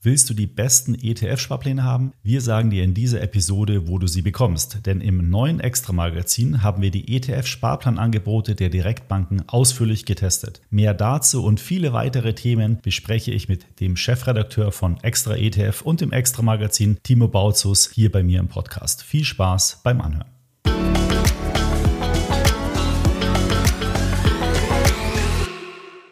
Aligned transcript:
Willst 0.00 0.30
du 0.30 0.34
die 0.34 0.46
besten 0.46 0.94
ETF-Sparpläne 0.94 1.82
haben? 1.82 2.12
Wir 2.22 2.40
sagen 2.40 2.70
dir 2.70 2.84
in 2.84 2.94
dieser 2.94 3.20
Episode, 3.20 3.88
wo 3.88 3.98
du 3.98 4.06
sie 4.06 4.22
bekommst. 4.22 4.86
Denn 4.86 5.00
im 5.00 5.28
neuen 5.28 5.58
Extra-Magazin 5.58 6.62
haben 6.62 6.82
wir 6.82 6.92
die 6.92 7.16
ETF-Sparplanangebote 7.16 8.54
der 8.54 8.68
Direktbanken 8.68 9.48
ausführlich 9.48 10.04
getestet. 10.04 10.60
Mehr 10.70 10.94
dazu 10.94 11.44
und 11.44 11.58
viele 11.58 11.92
weitere 11.92 12.32
Themen 12.34 12.78
bespreche 12.80 13.32
ich 13.32 13.48
mit 13.48 13.80
dem 13.80 13.96
Chefredakteur 13.96 14.70
von 14.70 15.00
Extra 15.02 15.34
ETF 15.34 15.82
und 15.82 16.00
dem 16.00 16.12
Extra-Magazin, 16.12 16.98
Timo 17.02 17.26
Bautzus, 17.26 17.90
hier 17.92 18.12
bei 18.12 18.22
mir 18.22 18.38
im 18.38 18.46
Podcast. 18.46 19.02
Viel 19.02 19.24
Spaß 19.24 19.80
beim 19.82 20.00
Anhören. 20.00 20.37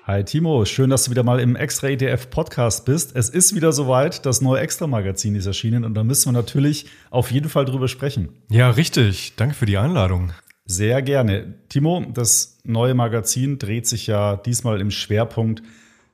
Hi 0.06 0.22
Timo, 0.22 0.64
schön, 0.64 0.88
dass 0.88 1.02
du 1.02 1.10
wieder 1.10 1.24
mal 1.24 1.40
im 1.40 1.56
Extra 1.56 1.88
ETF 1.88 2.30
Podcast 2.30 2.84
bist. 2.84 3.16
Es 3.16 3.28
ist 3.28 3.56
wieder 3.56 3.72
soweit, 3.72 4.24
das 4.24 4.40
neue 4.40 4.60
Extra 4.60 4.86
Magazin 4.86 5.34
ist 5.34 5.46
erschienen 5.46 5.84
und 5.84 5.94
da 5.94 6.04
müssen 6.04 6.28
wir 6.28 6.32
natürlich 6.32 6.86
auf 7.10 7.32
jeden 7.32 7.48
Fall 7.48 7.64
drüber 7.64 7.88
sprechen. 7.88 8.28
Ja, 8.48 8.70
richtig. 8.70 9.32
Danke 9.34 9.56
für 9.56 9.66
die 9.66 9.78
Einladung. 9.78 10.30
Sehr 10.64 11.02
gerne. 11.02 11.54
Timo, 11.68 12.06
das 12.14 12.58
neue 12.62 12.94
Magazin 12.94 13.58
dreht 13.58 13.88
sich 13.88 14.06
ja 14.06 14.36
diesmal 14.36 14.80
im 14.80 14.92
Schwerpunkt 14.92 15.64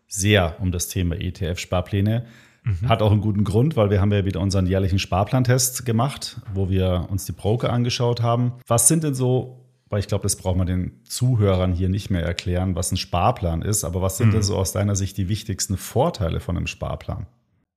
sehr 0.09 0.57
um 0.61 0.73
das 0.73 0.89
Thema 0.89 1.17
ETF-Sparpläne. 1.17 2.25
Mhm. 2.65 2.89
Hat 2.89 3.03
auch 3.03 3.13
einen 3.13 3.21
guten 3.21 3.45
Grund, 3.45 3.77
weil 3.77 3.91
wir 3.91 4.01
haben 4.01 4.11
ja 4.11 4.25
wieder 4.25 4.41
unseren 4.41 4.67
jährlichen 4.67 5.01
Sparplantest 5.01 5.85
gemacht, 5.85 6.41
wo 6.55 6.71
wir 6.71 7.09
uns 7.11 7.27
die 7.27 7.33
Broker 7.33 7.71
angeschaut 7.71 8.23
haben. 8.23 8.55
Was 8.67 8.89
sind 8.89 9.05
denn 9.05 9.15
so 9.15 9.62
weil 9.93 10.01
ich 10.01 10.09
glaube, 10.09 10.23
das 10.23 10.37
braucht 10.37 10.57
man 10.57 10.67
den 10.67 11.03
Zuhörern 11.05 11.75
hier 11.75 11.91
nicht 11.91 12.09
mehr 12.09 12.23
erklären, 12.23 12.75
was 12.75 12.91
ein 12.93 12.97
Sparplan 12.97 13.61
ist. 13.61 13.85
Aber 13.85 14.01
was 14.01 14.17
sind 14.17 14.29
mhm. 14.29 14.33
denn 14.33 14.43
so 14.43 14.57
aus 14.57 14.73
deiner 14.73 14.97
Sicht 14.97 15.19
die 15.19 15.29
wichtigsten 15.29 15.77
Vorteile 15.77 16.41
von 16.41 16.57
einem 16.57 16.67
Sparplan? 16.67 17.27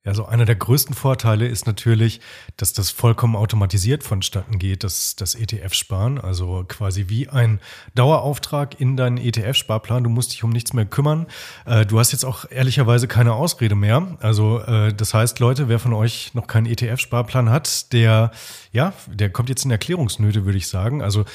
Ja, 0.06 0.14
so 0.14 0.26
einer 0.26 0.46
der 0.46 0.56
größten 0.56 0.94
Vorteile 0.94 1.48
ist 1.48 1.66
natürlich, 1.66 2.22
dass 2.58 2.74
das 2.74 2.92
vollkommen 2.92 3.36
automatisiert 3.36 4.04
vonstatten 4.04 4.60
geht, 4.60 4.84
das, 4.84 5.16
das 5.16 5.34
ETF-Sparen. 5.34 6.22
Also 6.22 6.64
quasi 6.68 7.06
wie 7.10 7.28
ein 7.28 7.60
Dauerauftrag 7.96 8.80
in 8.80 8.98
deinen 8.98 9.18
ETF-Sparplan. 9.18 10.04
Du 10.04 10.12
musst 10.12 10.32
dich 10.32 10.44
um 10.44 10.52
nichts 10.52 10.74
mehr 10.74 10.86
kümmern. 10.86 11.26
Äh, 11.66 11.88
du 11.88 11.98
hast 11.98 12.12
jetzt 12.12 12.24
auch 12.24 12.46
ehrlicherweise 12.50 13.08
keine 13.08 13.34
Ausrede 13.34 13.74
mehr. 13.74 14.16
Also 14.22 14.60
äh, 14.60 14.94
das 14.94 15.16
heißt, 15.16 15.40
Leute, 15.40 15.70
wer 15.70 15.80
von 15.80 15.94
euch 15.94 16.36
noch 16.36 16.46
keinen 16.46 16.68
ETF-Sparplan 16.68 17.50
hat, 17.50 17.92
der, 17.92 18.32
ja, 18.72 18.94
der 19.08 19.32
kommt 19.32 19.50
jetzt 19.50 19.66
in 19.66 19.72
Erklärungsnöte, 19.72 20.46
würde 20.46 20.60
ich 20.60 20.68
sagen. 20.68 21.02
Also 21.02 21.26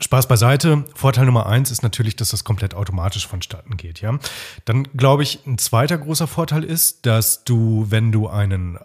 Spaß 0.00 0.26
beiseite. 0.26 0.84
Vorteil 0.94 1.26
Nummer 1.26 1.46
eins 1.46 1.70
ist 1.70 1.82
natürlich, 1.82 2.16
dass 2.16 2.30
das 2.30 2.44
komplett 2.44 2.74
automatisch 2.74 3.26
vonstatten 3.26 3.76
geht. 3.76 4.00
Ja, 4.00 4.18
dann 4.64 4.84
glaube 4.96 5.22
ich, 5.22 5.46
ein 5.46 5.58
zweiter 5.58 5.98
großer 5.98 6.26
Vorteil 6.26 6.64
ist, 6.64 7.06
dass 7.06 7.44
du, 7.44 7.86
wenn 7.90 8.10
du 8.10 8.28
einen 8.28 8.78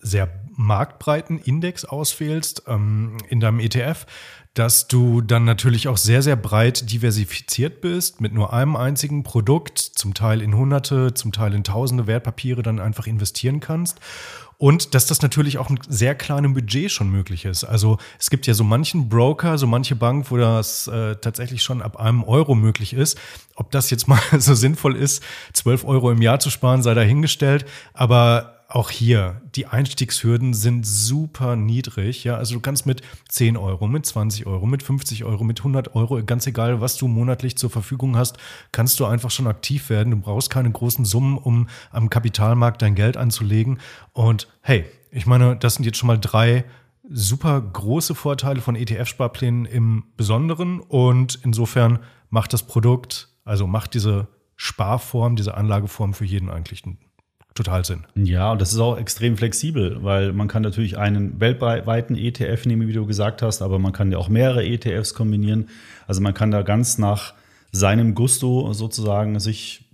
sehr 0.00 0.28
marktbreiten 0.56 1.38
Index 1.38 1.84
auswählst 1.84 2.62
ähm, 2.66 3.18
in 3.28 3.40
deinem 3.40 3.60
ETF, 3.60 4.06
dass 4.54 4.86
du 4.86 5.20
dann 5.20 5.44
natürlich 5.44 5.88
auch 5.88 5.96
sehr, 5.96 6.22
sehr 6.22 6.36
breit 6.36 6.90
diversifiziert 6.90 7.80
bist, 7.80 8.20
mit 8.20 8.32
nur 8.32 8.52
einem 8.52 8.76
einzigen 8.76 9.24
Produkt, 9.24 9.78
zum 9.78 10.14
Teil 10.14 10.40
in 10.40 10.54
Hunderte, 10.54 11.12
zum 11.12 11.32
Teil 11.32 11.54
in 11.54 11.64
Tausende 11.64 12.06
Wertpapiere 12.06 12.62
dann 12.62 12.78
einfach 12.78 13.08
investieren 13.08 13.58
kannst. 13.58 13.98
Und 14.58 14.94
dass 14.94 15.06
das 15.06 15.20
natürlich 15.22 15.58
auch 15.58 15.70
ein 15.70 15.78
sehr 15.88 16.14
kleinem 16.14 16.54
Budget 16.54 16.90
schon 16.90 17.10
möglich 17.10 17.44
ist. 17.44 17.64
Also 17.64 17.98
es 18.18 18.30
gibt 18.30 18.46
ja 18.46 18.54
so 18.54 18.64
manchen 18.64 19.08
Broker, 19.08 19.58
so 19.58 19.66
manche 19.66 19.96
Bank, 19.96 20.30
wo 20.30 20.36
das 20.36 20.86
äh, 20.86 21.16
tatsächlich 21.16 21.62
schon 21.62 21.82
ab 21.82 21.96
einem 21.98 22.22
Euro 22.24 22.54
möglich 22.54 22.92
ist. 22.92 23.18
Ob 23.56 23.70
das 23.70 23.90
jetzt 23.90 24.08
mal 24.08 24.20
so 24.38 24.54
sinnvoll 24.54 24.96
ist, 24.96 25.22
12 25.52 25.84
Euro 25.84 26.10
im 26.10 26.22
Jahr 26.22 26.40
zu 26.40 26.50
sparen, 26.50 26.82
sei 26.82 26.94
dahingestellt. 26.94 27.64
Aber 27.92 28.53
auch 28.74 28.90
hier, 28.90 29.40
die 29.54 29.66
Einstiegshürden 29.66 30.52
sind 30.52 30.84
super 30.84 31.54
niedrig. 31.54 32.24
Ja, 32.24 32.36
also 32.36 32.54
du 32.54 32.60
kannst 32.60 32.86
mit 32.86 33.02
10 33.28 33.56
Euro, 33.56 33.86
mit 33.86 34.04
20 34.04 34.46
Euro, 34.46 34.66
mit 34.66 34.82
50 34.82 35.24
Euro, 35.24 35.44
mit 35.44 35.60
100 35.60 35.94
Euro, 35.94 36.20
ganz 36.24 36.44
egal, 36.48 36.80
was 36.80 36.96
du 36.96 37.06
monatlich 37.06 37.56
zur 37.56 37.70
Verfügung 37.70 38.16
hast, 38.16 38.36
kannst 38.72 38.98
du 38.98 39.04
einfach 39.04 39.30
schon 39.30 39.46
aktiv 39.46 39.90
werden. 39.90 40.10
Du 40.10 40.16
brauchst 40.16 40.50
keine 40.50 40.72
großen 40.72 41.04
Summen, 41.04 41.38
um 41.38 41.68
am 41.92 42.10
Kapitalmarkt 42.10 42.82
dein 42.82 42.96
Geld 42.96 43.16
anzulegen. 43.16 43.78
Und 44.12 44.48
hey, 44.60 44.84
ich 45.12 45.24
meine, 45.24 45.54
das 45.56 45.76
sind 45.76 45.84
jetzt 45.84 45.98
schon 45.98 46.08
mal 46.08 46.18
drei 46.18 46.64
super 47.08 47.60
große 47.60 48.16
Vorteile 48.16 48.60
von 48.60 48.74
ETF-Sparplänen 48.74 49.66
im 49.66 50.02
Besonderen. 50.16 50.80
Und 50.80 51.38
insofern 51.44 52.00
macht 52.28 52.52
das 52.52 52.64
Produkt, 52.64 53.28
also 53.44 53.68
macht 53.68 53.94
diese 53.94 54.26
Sparform, 54.56 55.36
diese 55.36 55.54
Anlageform 55.54 56.12
für 56.12 56.24
jeden 56.24 56.50
eigentlich 56.50 56.84
einen 56.84 56.98
total 57.54 57.84
Sinn. 57.84 58.04
Ja, 58.16 58.52
und 58.52 58.60
das 58.60 58.72
ist 58.72 58.78
auch 58.78 58.98
extrem 58.98 59.36
flexibel, 59.36 60.02
weil 60.02 60.32
man 60.32 60.48
kann 60.48 60.62
natürlich 60.62 60.98
einen 60.98 61.40
weltweiten 61.40 62.16
ETF 62.16 62.66
nehmen, 62.66 62.88
wie 62.88 62.92
du 62.92 63.06
gesagt 63.06 63.42
hast, 63.42 63.62
aber 63.62 63.78
man 63.78 63.92
kann 63.92 64.10
ja 64.10 64.18
auch 64.18 64.28
mehrere 64.28 64.64
ETFs 64.64 65.14
kombinieren. 65.14 65.68
Also 66.06 66.20
man 66.20 66.34
kann 66.34 66.50
da 66.50 66.62
ganz 66.62 66.98
nach 66.98 67.34
seinem 67.70 68.14
Gusto 68.14 68.72
sozusagen 68.72 69.38
sich 69.40 69.88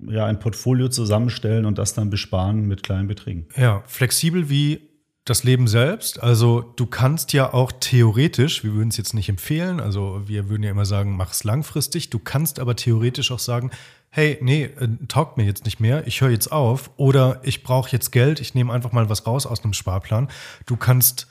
ja 0.00 0.26
ein 0.26 0.38
Portfolio 0.38 0.88
zusammenstellen 0.88 1.64
und 1.64 1.78
das 1.78 1.94
dann 1.94 2.10
besparen 2.10 2.66
mit 2.66 2.82
kleinen 2.82 3.08
Beträgen. 3.08 3.46
Ja, 3.56 3.82
flexibel 3.86 4.50
wie 4.50 4.85
das 5.26 5.42
Leben 5.44 5.68
selbst. 5.68 6.22
Also 6.22 6.62
du 6.76 6.86
kannst 6.86 7.32
ja 7.32 7.52
auch 7.52 7.72
theoretisch, 7.72 8.64
wir 8.64 8.72
würden 8.72 8.88
es 8.88 8.96
jetzt 8.96 9.12
nicht 9.12 9.28
empfehlen, 9.28 9.80
also 9.80 10.22
wir 10.26 10.48
würden 10.48 10.62
ja 10.62 10.70
immer 10.70 10.86
sagen, 10.86 11.16
mach 11.16 11.32
es 11.32 11.44
langfristig. 11.44 12.10
Du 12.10 12.18
kannst 12.18 12.60
aber 12.60 12.76
theoretisch 12.76 13.32
auch 13.32 13.40
sagen, 13.40 13.70
hey, 14.10 14.38
nee, 14.40 14.64
äh, 14.64 14.88
taugt 15.08 15.36
mir 15.36 15.44
jetzt 15.44 15.64
nicht 15.64 15.80
mehr, 15.80 16.06
ich 16.06 16.20
höre 16.20 16.30
jetzt 16.30 16.52
auf 16.52 16.90
oder 16.96 17.40
ich 17.42 17.64
brauche 17.64 17.90
jetzt 17.90 18.12
Geld, 18.12 18.40
ich 18.40 18.54
nehme 18.54 18.72
einfach 18.72 18.92
mal 18.92 19.10
was 19.10 19.26
raus 19.26 19.46
aus 19.46 19.62
einem 19.62 19.74
Sparplan. 19.74 20.28
Du 20.64 20.76
kannst 20.76 21.26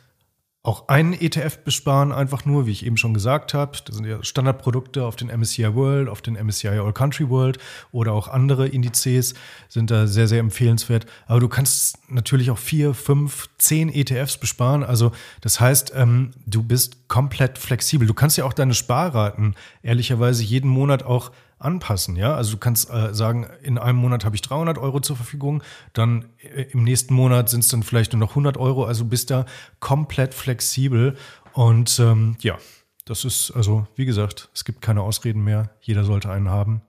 auch 0.65 0.87
einen 0.87 1.13
ETF 1.13 1.59
besparen, 1.59 2.11
einfach 2.11 2.45
nur, 2.45 2.65
wie 2.65 2.71
ich 2.71 2.85
eben 2.85 2.97
schon 2.97 3.13
gesagt 3.13 3.53
habe. 3.53 3.77
Das 3.85 3.95
sind 3.95 4.05
ja 4.05 4.23
Standardprodukte 4.23 5.05
auf 5.05 5.15
den 5.15 5.27
MSCI 5.27 5.75
World, 5.75 6.09
auf 6.09 6.23
den 6.23 6.33
MSCI 6.33 6.69
All 6.69 6.91
Country 6.91 7.29
World 7.29 7.59
oder 7.91 8.13
auch 8.13 8.27
andere 8.27 8.67
Indizes 8.67 9.35
sind 9.69 9.91
da 9.91 10.07
sehr, 10.07 10.27
sehr 10.27 10.39
empfehlenswert. 10.39 11.05
Aber 11.27 11.39
du 11.39 11.47
kannst 11.49 11.97
natürlich 12.09 12.49
auch 12.49 12.57
vier, 12.57 12.95
fünf, 12.95 13.47
zehn 13.59 13.89
ETFs 13.89 14.37
besparen. 14.37 14.83
Also 14.83 15.11
das 15.41 15.59
heißt, 15.59 15.93
ähm, 15.95 16.31
du 16.47 16.63
bist 16.63 17.07
komplett 17.09 17.59
flexibel. 17.59 18.07
Du 18.07 18.15
kannst 18.15 18.37
ja 18.37 18.45
auch 18.45 18.53
deine 18.53 18.73
Sparraten 18.73 19.55
ehrlicherweise 19.83 20.43
jeden 20.43 20.69
Monat 20.69 21.03
auch 21.03 21.31
anpassen. 21.59 22.15
Ja, 22.15 22.35
also 22.35 22.53
du 22.53 22.57
kannst 22.57 22.89
äh, 22.89 23.13
sagen, 23.13 23.47
in 23.63 23.77
einem 23.77 23.97
Monat 23.97 24.25
habe 24.25 24.35
ich 24.35 24.41
300 24.41 24.77
Euro 24.77 24.99
zur 24.99 25.15
Verfügung, 25.15 25.63
dann 25.93 26.25
äh, 26.37 26.63
im 26.71 26.83
nächsten 26.83 27.13
Monat 27.13 27.49
sind 27.49 27.61
es 27.61 27.69
dann 27.69 27.83
vielleicht 27.83 28.13
nur 28.13 28.19
noch 28.19 28.31
100 28.31 28.57
Euro. 28.57 28.85
Also 28.85 29.05
bist 29.05 29.31
da 29.31 29.45
komplett 29.79 30.33
flexibel 30.33 31.15
und 31.53 31.99
ähm, 31.99 32.35
ja, 32.41 32.57
das 33.05 33.23
ist 33.23 33.51
also 33.51 33.87
wie 33.95 34.05
gesagt, 34.05 34.49
es 34.53 34.65
gibt 34.65 34.81
keine 34.81 35.01
Ausreden 35.01 35.43
mehr. 35.43 35.69
Jeder 35.81 36.03
sollte 36.03 36.29
einen 36.29 36.49
haben. 36.49 36.81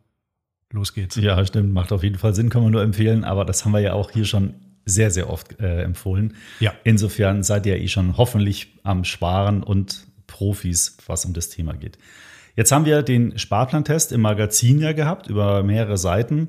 Los 0.73 0.95
geht's. 0.95 1.17
Ja, 1.17 1.45
stimmt, 1.47 1.73
macht 1.73 1.93
auf 1.93 2.03
jeden 2.03 2.19
Fall 2.19 2.35
Sinn, 2.35 2.49
kann 2.51 2.63
man 2.63 2.73
nur 2.73 2.83
empfehlen. 2.83 3.25
Aber 3.25 3.45
das 3.45 3.65
haben 3.65 3.73
wir 3.73 3.81
ja 3.81 3.93
auch 3.93 4.11
hier 4.11 4.25
schon 4.25 4.55
sehr, 4.85 5.11
sehr 5.11 5.31
oft 5.31 5.61
äh, 5.61 5.83
empfohlen. 5.83 6.37
Ja. 6.61 6.73
Insofern 6.85 7.43
seid 7.43 7.67
ihr 7.67 7.77
eh 7.77 7.89
schon 7.89 8.17
hoffentlich 8.17 8.79
am 8.83 9.05
Sparen 9.05 9.63
und 9.63 10.07
Profis, 10.27 10.97
was 11.07 11.25
um 11.25 11.35
das 11.35 11.51
Thema 11.51 11.75
geht. 11.75 11.99
Jetzt 12.57 12.73
haben 12.73 12.87
wir 12.87 13.03
den 13.03 13.39
Sparplantest 13.39 14.13
im 14.13 14.23
Magazin 14.23 14.81
ja 14.81 14.93
gehabt 14.93 15.29
über 15.29 15.63
mehrere 15.63 15.99
Seiten. 15.99 16.49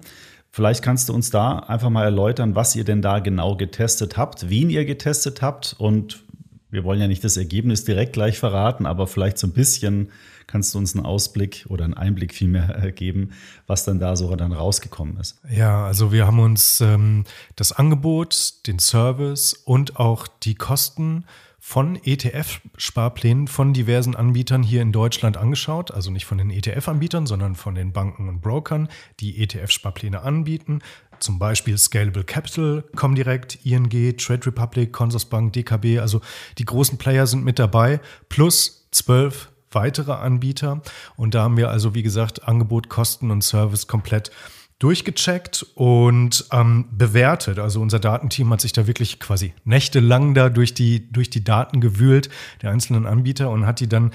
Vielleicht 0.49 0.81
kannst 0.81 1.09
du 1.09 1.13
uns 1.13 1.29
da 1.29 1.59
einfach 1.59 1.89
mal 1.89 2.05
erläutern, 2.05 2.55
was 2.55 2.75
ihr 2.77 2.85
denn 2.85 3.01
da 3.01 3.19
genau 3.19 3.57
getestet 3.57 4.15
habt, 4.15 4.49
wen 4.49 4.69
ihr 4.69 4.85
getestet 4.85 5.41
habt 5.41 5.75
und 5.77 6.23
wir 6.69 6.83
wollen 6.83 6.99
ja 6.99 7.07
nicht 7.07 7.23
das 7.23 7.37
Ergebnis 7.37 7.83
direkt 7.83 8.13
gleich 8.13 8.39
verraten, 8.39 8.85
aber 8.85 9.07
vielleicht 9.07 9.37
so 9.37 9.47
ein 9.47 9.53
bisschen 9.53 10.09
kannst 10.47 10.73
du 10.73 10.77
uns 10.79 10.95
einen 10.95 11.05
Ausblick 11.05 11.65
oder 11.67 11.83
einen 11.83 11.93
Einblick 11.93 12.33
vielmehr 12.33 12.91
geben, 12.95 13.31
was 13.67 13.83
dann 13.83 13.99
da 13.99 14.15
so 14.15 14.33
dann 14.35 14.53
rausgekommen 14.53 15.17
ist. 15.17 15.39
Ja, 15.49 15.85
also 15.85 16.11
wir 16.13 16.25
haben 16.25 16.39
uns 16.39 16.79
ähm, 16.79 17.25
das 17.57 17.73
Angebot, 17.73 18.65
den 18.65 18.79
Service 18.79 19.53
und 19.53 19.99
auch 19.99 20.27
die 20.27 20.55
Kosten 20.55 21.25
von 21.59 21.95
ETF-Sparplänen 21.95 23.47
von 23.47 23.73
diversen 23.73 24.15
Anbietern 24.15 24.63
hier 24.63 24.81
in 24.81 24.91
Deutschland 24.91 25.37
angeschaut. 25.37 25.91
Also 25.91 26.11
nicht 26.11 26.25
von 26.25 26.37
den 26.37 26.49
ETF-Anbietern, 26.49 27.25
sondern 27.25 27.55
von 27.55 27.75
den 27.75 27.91
Banken 27.91 28.29
und 28.29 28.41
Brokern, 28.41 28.89
die 29.19 29.41
ETF-Sparpläne 29.41 30.21
anbieten. 30.21 30.79
Zum 31.19 31.39
Beispiel 31.39 31.77
Scalable 31.77 32.23
Capital, 32.23 32.83
Comdirect, 32.95 33.65
ING, 33.65 33.89
Trade 34.17 34.45
Republic, 34.45 34.93
Consorsbank, 34.93 35.53
DKB. 35.53 35.99
Also 35.99 36.21
die 36.57 36.65
großen 36.65 36.97
Player 36.97 37.25
sind 37.25 37.43
mit 37.43 37.59
dabei. 37.59 37.99
Plus 38.29 38.87
zwölf 38.91 39.49
weitere 39.71 40.13
Anbieter. 40.13 40.81
Und 41.15 41.33
da 41.33 41.43
haben 41.43 41.57
wir 41.57 41.69
also, 41.69 41.93
wie 41.95 42.03
gesagt, 42.03 42.47
Angebot, 42.47 42.89
Kosten 42.89 43.31
und 43.31 43.43
Service 43.43 43.87
komplett 43.87 44.31
durchgecheckt 44.79 45.65
und 45.75 46.45
ähm, 46.51 46.85
bewertet. 46.91 47.59
Also 47.59 47.81
unser 47.81 47.99
Datenteam 47.99 48.51
hat 48.51 48.61
sich 48.61 48.73
da 48.73 48.85
wirklich 48.85 49.19
quasi 49.19 49.53
nächtelang 49.63 50.33
da 50.33 50.49
durch 50.49 50.73
die, 50.73 51.11
durch 51.11 51.29
die 51.29 51.43
Daten 51.43 51.81
gewühlt, 51.81 52.29
der 52.61 52.71
einzelnen 52.71 53.05
Anbieter, 53.05 53.49
und 53.49 53.65
hat 53.65 53.79
die 53.79 53.89
dann 53.89 54.11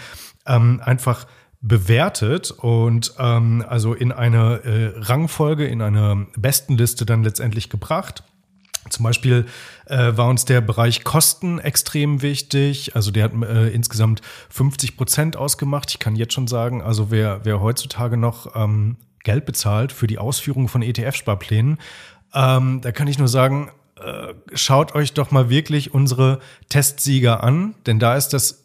ähm, 0.47 0.81
einfach 0.85 1.27
bewertet 1.61 2.51
und 2.51 3.15
ähm, 3.19 3.65
also 3.69 3.95
in 3.95 4.13
eine 4.13 4.65
äh, 4.65 4.99
Rangfolge, 4.99 5.67
in 5.67 5.81
eine 5.81 6.27
Bestenliste 6.37 7.07
dann 7.07 7.23
letztendlich 7.23 7.69
gebracht. 7.69 8.25
Zum 8.91 9.05
Beispiel 9.05 9.47
äh, 9.87 10.17
war 10.17 10.29
uns 10.29 10.45
der 10.45 10.61
Bereich 10.61 11.05
Kosten 11.05 11.61
extrem 11.61 12.21
wichtig. 12.21 12.97
Also 12.97 13.13
der 13.13 13.25
hat 13.25 13.33
äh, 13.33 13.69
insgesamt 13.69 14.23
50 14.51 14.97
Prozent 14.97 15.37
ausgemacht. 15.37 15.91
Ich 15.91 16.01
kann 16.01 16.17
jetzt 16.17 16.35
schon 16.35 16.49
sagen, 16.49 16.83
also 16.83 17.11
wer, 17.13 17.45
wer 17.45 17.61
heutzutage 17.61 18.17
noch 18.17 18.57
ähm, 18.57 18.97
Geld 19.25 19.45
bezahlt 19.45 19.93
für 19.93 20.07
die 20.07 20.19
Ausführung 20.19 20.69
von 20.69 20.83
ETF-Sparplänen, 20.83 21.79
ähm, 22.35 22.81
da 22.81 22.93
kann 22.93 23.09
ich 23.09 23.19
nur 23.19 23.29
sagen, 23.29 23.71
äh, 23.97 24.35
schaut 24.55 24.95
euch 24.95 25.13
doch 25.13 25.31
mal 25.31 25.51
wirklich 25.51 25.95
unsere 25.95 26.41
Testsieger 26.69 27.43
an, 27.43 27.75
denn 27.87 27.99
da 27.99 28.17
ist 28.17 28.31
das 28.31 28.63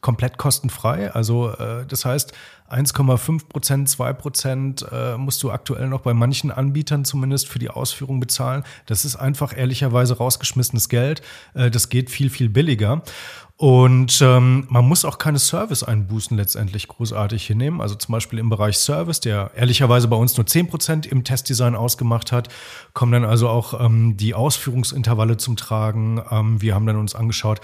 komplett 0.00 0.36
kostenfrei. 0.36 1.12
Also 1.12 1.50
äh, 1.50 1.86
das 1.86 2.04
heißt, 2.04 2.32
1,5 2.70 3.48
Prozent, 3.48 3.88
2 3.88 4.12
Prozent 4.14 4.86
äh, 4.90 5.16
musst 5.16 5.42
du 5.42 5.50
aktuell 5.50 5.88
noch 5.88 6.00
bei 6.00 6.14
manchen 6.14 6.50
Anbietern 6.50 7.04
zumindest 7.04 7.48
für 7.48 7.58
die 7.58 7.68
Ausführung 7.68 8.18
bezahlen. 8.18 8.64
Das 8.86 9.04
ist 9.04 9.16
einfach 9.16 9.56
ehrlicherweise 9.56 10.16
rausgeschmissenes 10.16 10.88
Geld. 10.88 11.22
Äh, 11.54 11.70
das 11.70 11.90
geht 11.90 12.10
viel, 12.10 12.30
viel 12.30 12.48
billiger. 12.48 13.02
Und 13.62 14.20
ähm, 14.22 14.66
man 14.70 14.84
muss 14.88 15.04
auch 15.04 15.18
keine 15.18 15.38
Service-Einbußen 15.38 16.36
letztendlich 16.36 16.88
großartig 16.88 17.46
hinnehmen. 17.46 17.80
Also 17.80 17.94
zum 17.94 18.10
Beispiel 18.10 18.40
im 18.40 18.50
Bereich 18.50 18.76
Service, 18.76 19.20
der 19.20 19.52
ehrlicherweise 19.54 20.08
bei 20.08 20.16
uns 20.16 20.36
nur 20.36 20.44
10% 20.44 21.06
im 21.06 21.22
Testdesign 21.22 21.76
ausgemacht 21.76 22.32
hat, 22.32 22.48
kommen 22.92 23.12
dann 23.12 23.24
also 23.24 23.48
auch 23.48 23.80
ähm, 23.80 24.16
die 24.16 24.34
Ausführungsintervalle 24.34 25.36
zum 25.36 25.54
Tragen. 25.54 26.20
Ähm, 26.28 26.60
wir 26.60 26.74
haben 26.74 26.86
dann 26.86 26.96
uns 26.96 27.14
angeschaut, 27.14 27.60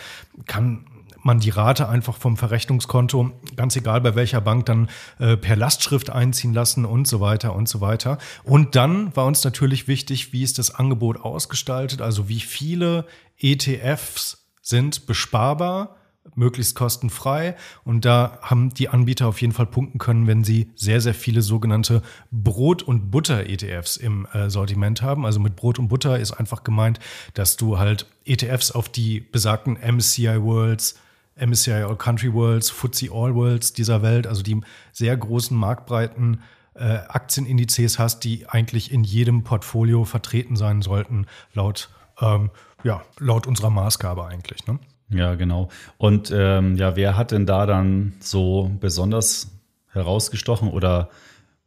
kann 0.47 0.87
man 1.25 1.41
die 1.41 1.50
Rate 1.50 1.89
einfach 1.89 2.17
vom 2.17 2.37
Verrechnungskonto, 2.37 3.33
ganz 3.56 3.75
egal 3.75 4.00
bei 4.00 4.15
welcher 4.15 4.41
Bank, 4.41 4.67
dann 4.67 4.89
äh, 5.19 5.37
per 5.37 5.56
Lastschrift 5.56 6.11
einziehen 6.11 6.55
lassen 6.55 6.85
und 6.85 7.09
so 7.09 7.19
weiter 7.19 7.56
und 7.56 7.69
so 7.69 7.81
weiter. 7.81 8.19
Und 8.45 8.77
dann 8.77 9.17
war 9.17 9.27
uns 9.27 9.43
natürlich 9.43 9.89
wichtig, 9.89 10.33
wie 10.33 10.45
ist 10.45 10.61
das 10.61 10.73
Angebot 10.73 11.21
ausgestaltet, 11.21 12.00
also 12.03 12.29
wie 12.29 12.39
viele 12.39 13.05
ETFs 13.41 14.48
sind 14.69 15.06
besparbar, 15.06 15.97
möglichst 16.35 16.75
kostenfrei. 16.75 17.56
Und 17.85 18.05
da 18.05 18.38
haben 18.43 18.69
die 18.75 18.91
Anbieter 18.91 19.26
auf 19.26 19.41
jeden 19.41 19.55
Fall 19.55 19.65
punkten 19.65 19.99
können, 19.99 20.26
wenn 20.26 20.44
sie 20.44 20.70
sehr, 20.76 21.00
sehr 21.00 21.15
viele 21.15 21.41
sogenannte 21.41 22.03
Brot- 22.31 22.82
und 22.82 23.11
Butter-ETFs 23.11 23.97
im 23.97 24.26
äh, 24.35 24.50
Sortiment 24.50 25.00
haben. 25.00 25.25
Also 25.25 25.41
mit 25.41 25.56
Brot 25.56 25.79
und 25.79 25.88
Butter 25.88 26.19
ist 26.19 26.32
einfach 26.32 26.65
gemeint, 26.65 27.00
dass 27.32 27.56
du 27.56 27.79
halt 27.79 28.06
ETFs 28.26 28.70
auf 28.70 28.91
die 28.91 29.20
besagten 29.20 29.79
MSCI 29.79 30.43
Worlds, 30.43 30.99
MSCI 31.41 31.85
All 31.85 31.97
Country 31.97 32.35
Worlds, 32.35 32.69
FTSE 32.69 33.11
All 33.11 33.35
Worlds 33.35 33.73
dieser 33.73 34.03
Welt, 34.03 34.26
also 34.26 34.43
die 34.43 34.61
sehr 34.93 35.17
großen 35.17 35.56
marktbreiten 35.56 36.43
äh, 36.75 36.99
Aktienindizes 37.09 37.99
hast, 37.99 38.21
die 38.25 38.47
eigentlich 38.47 38.93
in 38.93 39.03
jedem 39.03 39.44
Portfolio 39.44 40.05
vertreten 40.05 40.56
sein 40.56 40.82
sollten, 40.82 41.26
laut, 41.55 41.88
ähm, 42.20 42.50
ja, 42.85 43.03
laut 43.19 43.47
unserer 43.47 43.70
Maßgabe 43.70 44.26
eigentlich. 44.26 44.67
Ne? 44.67 44.79
Ja, 45.11 45.35
genau. 45.35 45.69
Und 45.97 46.32
ähm, 46.35 46.76
ja, 46.76 46.97
wer 46.97 47.17
hat 47.17 47.31
denn 47.31 47.47
da 47.47 47.67
dann 47.67 48.15
so 48.20 48.70
besonders 48.81 49.50
herausgestochen 49.93 50.69
oder 50.69 51.09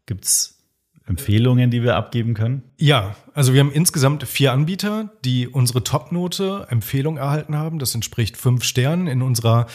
gibt 0.06 0.26
es 0.26 0.62
Empfehlungen, 1.06 1.72
die 1.72 1.84
wir 1.84 1.96
abgeben 1.96 2.34
können? 2.34 2.64
Ja, 2.78 3.16
also 3.34 3.54
wir 3.54 3.60
haben 3.60 3.72
insgesamt 3.72 4.24
vier 4.24 4.54
Anbieter, 4.54 5.10
die 5.26 5.48
unsere 5.48 5.84
Topnote 5.84 6.68
Empfehlung 6.70 7.18
erhalten 7.18 7.58
haben. 7.58 7.80
Das 7.80 7.96
entspricht 7.96 8.38
fünf 8.38 8.64
Sternen 8.64 9.08
in 9.08 9.22
unserer 9.22 9.66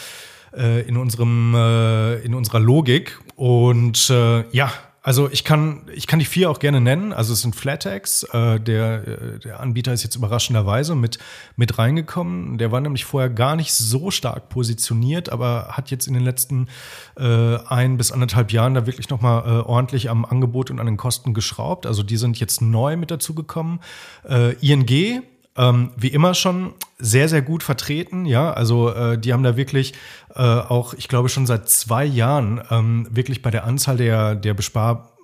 äh, 0.55 0.81
in 0.87 0.97
unserem 0.97 1.53
äh, 1.53 2.15
in 2.19 2.33
unserer 2.33 2.59
Logik 2.59 3.19
und 3.35 4.09
äh, 4.09 4.49
ja, 4.51 4.71
also 5.07 5.29
ich 5.31 5.45
kann, 5.45 5.83
ich 5.93 6.05
kann 6.05 6.19
die 6.19 6.25
vier 6.25 6.51
auch 6.51 6.59
gerne 6.59 6.81
nennen. 6.81 7.13
Also 7.13 7.31
es 7.31 7.39
sind 7.39 7.55
Flatex, 7.55 8.23
äh, 8.23 8.59
der, 8.59 9.07
äh, 9.07 9.39
der 9.39 9.61
Anbieter 9.61 9.93
ist 9.93 10.03
jetzt 10.03 10.17
überraschenderweise 10.17 10.95
mit, 10.95 11.17
mit 11.55 11.77
reingekommen. 11.77 12.57
Der 12.57 12.73
war 12.73 12.81
nämlich 12.81 13.05
vorher 13.05 13.29
gar 13.29 13.55
nicht 13.55 13.73
so 13.73 14.11
stark 14.11 14.49
positioniert, 14.49 15.29
aber 15.29 15.69
hat 15.71 15.91
jetzt 15.91 16.07
in 16.07 16.13
den 16.13 16.23
letzten 16.25 16.67
äh, 17.15 17.55
ein 17.69 17.95
bis 17.95 18.11
anderthalb 18.11 18.51
Jahren 18.51 18.73
da 18.73 18.85
wirklich 18.85 19.07
nochmal 19.07 19.43
äh, 19.45 19.65
ordentlich 19.65 20.09
am 20.09 20.25
Angebot 20.25 20.71
und 20.71 20.79
an 20.81 20.87
den 20.87 20.97
Kosten 20.97 21.33
geschraubt. 21.33 21.85
Also 21.85 22.03
die 22.03 22.17
sind 22.17 22.37
jetzt 22.41 22.61
neu 22.61 22.97
mit 22.97 23.09
dazugekommen. 23.09 23.79
Äh, 24.27 24.55
ING 24.55 25.23
ähm, 25.57 25.91
wie 25.97 26.09
immer 26.09 26.33
schon 26.33 26.73
sehr, 26.99 27.29
sehr 27.29 27.41
gut 27.41 27.63
vertreten. 27.63 28.25
Ja, 28.25 28.51
also 28.53 28.89
äh, 28.89 29.17
die 29.17 29.33
haben 29.33 29.43
da 29.43 29.57
wirklich 29.57 29.93
äh, 30.35 30.41
auch, 30.41 30.93
ich 30.93 31.07
glaube, 31.07 31.29
schon 31.29 31.45
seit 31.45 31.69
zwei 31.69 32.05
Jahren 32.05 32.61
ähm, 32.69 33.07
wirklich 33.09 33.41
bei 33.41 33.51
der 33.51 33.65
Anzahl 33.65 33.97
der, 33.97 34.35
der 34.35 34.53
Bespar 34.53 35.16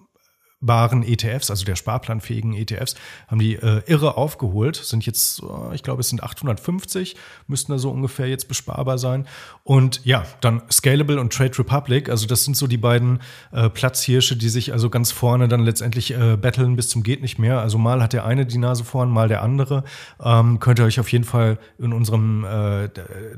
baren 0.65 1.03
ETFs, 1.03 1.49
also 1.49 1.65
der 1.65 1.75
sparplanfähigen 1.75 2.53
ETFs, 2.53 2.95
haben 3.27 3.39
die 3.39 3.55
äh, 3.55 3.81
irre 3.85 4.17
aufgeholt. 4.17 4.75
Sind 4.77 5.05
jetzt, 5.05 5.41
äh, 5.43 5.75
ich 5.75 5.83
glaube, 5.83 6.01
es 6.01 6.09
sind 6.09 6.23
850, 6.23 7.15
müssten 7.47 7.71
da 7.71 7.77
so 7.77 7.91
ungefähr 7.91 8.27
jetzt 8.27 8.47
besparbar 8.47 8.97
sein. 8.97 9.27
Und 9.63 10.03
ja, 10.05 10.25
dann 10.41 10.61
Scalable 10.71 11.19
und 11.19 11.33
Trade 11.33 11.57
Republic, 11.59 12.09
also 12.09 12.27
das 12.27 12.45
sind 12.45 12.55
so 12.55 12.67
die 12.67 12.77
beiden 12.77 13.19
äh, 13.51 13.69
Platzhirsche, 13.69 14.35
die 14.35 14.49
sich 14.49 14.71
also 14.71 14.89
ganz 14.89 15.11
vorne 15.11 15.47
dann 15.47 15.61
letztendlich 15.61 16.13
äh, 16.13 16.37
battlen 16.37 16.75
bis 16.75 16.89
zum 16.89 17.03
geht 17.03 17.21
nicht 17.21 17.39
mehr. 17.39 17.59
Also 17.59 17.77
mal 17.77 18.01
hat 18.01 18.13
der 18.13 18.25
eine 18.25 18.45
die 18.45 18.57
Nase 18.57 18.83
vorn, 18.83 19.09
mal 19.09 19.27
der 19.27 19.41
andere. 19.41 19.83
Ähm, 20.21 20.59
könnt 20.59 20.79
ihr 20.79 20.85
euch 20.85 20.99
auf 20.99 21.11
jeden 21.11 21.25
Fall 21.25 21.59
in 21.77 21.93
unserem 21.93 22.45
äh, 22.45 22.89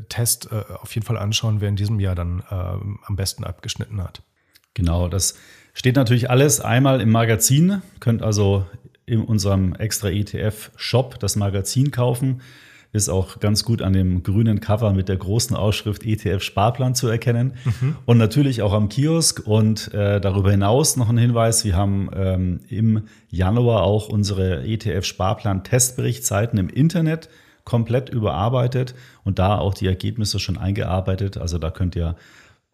Test 0.10 0.50
äh, 0.52 0.64
auf 0.82 0.94
jeden 0.94 1.06
Fall 1.06 1.18
anschauen, 1.18 1.62
wer 1.62 1.70
in 1.70 1.76
diesem 1.76 2.00
Jahr 2.00 2.16
dann 2.16 2.44
äh, 2.50 2.54
am 2.54 3.16
besten 3.16 3.44
abgeschnitten 3.44 4.04
hat. 4.04 4.22
Genau, 4.74 5.08
das 5.08 5.36
Steht 5.78 5.98
natürlich 5.98 6.30
alles 6.30 6.62
einmal 6.62 7.02
im 7.02 7.12
Magazin, 7.12 7.82
könnt 8.00 8.24
also 8.24 8.66
in 9.06 9.22
unserem 9.22 9.76
extra 9.76 10.10
ETF-Shop 10.10 11.20
das 11.20 11.36
Magazin 11.36 11.92
kaufen. 11.92 12.42
Ist 12.94 13.10
auch 13.10 13.42
ganz 13.42 13.66
gut 13.66 13.82
an 13.82 13.92
dem 13.92 14.24
grünen 14.24 14.62
Cover 14.62 14.94
mit 14.94 15.10
der 15.10 15.18
großen 15.18 15.54
Ausschrift 15.54 16.06
ETF 16.06 16.42
Sparplan 16.42 16.96
zu 16.96 17.10
erkennen. 17.10 17.56
Mhm. 17.66 17.98
Und 18.06 18.18
natürlich 18.18 18.62
auch 18.62 18.72
am 18.72 18.88
Kiosk. 18.88 19.46
Und 19.46 19.94
äh, 19.94 20.22
darüber 20.22 20.50
hinaus 20.50 20.96
noch 20.96 21.10
ein 21.10 21.18
Hinweis: 21.18 21.66
Wir 21.66 21.76
haben 21.76 22.10
ähm, 22.16 22.62
im 22.70 23.02
Januar 23.30 23.84
auch 23.84 24.08
unsere 24.08 24.64
ETF 24.64 25.04
Sparplan 25.04 25.66
Testberichtsseiten 25.66 26.58
im 26.58 26.70
Internet 26.70 27.28
komplett 27.66 28.08
überarbeitet 28.08 28.96
und 29.26 29.40
da 29.40 29.58
auch 29.58 29.74
die 29.74 29.88
Ergebnisse 29.88 30.40
schon 30.40 30.58
eingearbeitet. 30.58 31.38
Also 31.38 31.58
da 31.58 31.72
könnt 31.72 31.98
ihr 31.98 32.16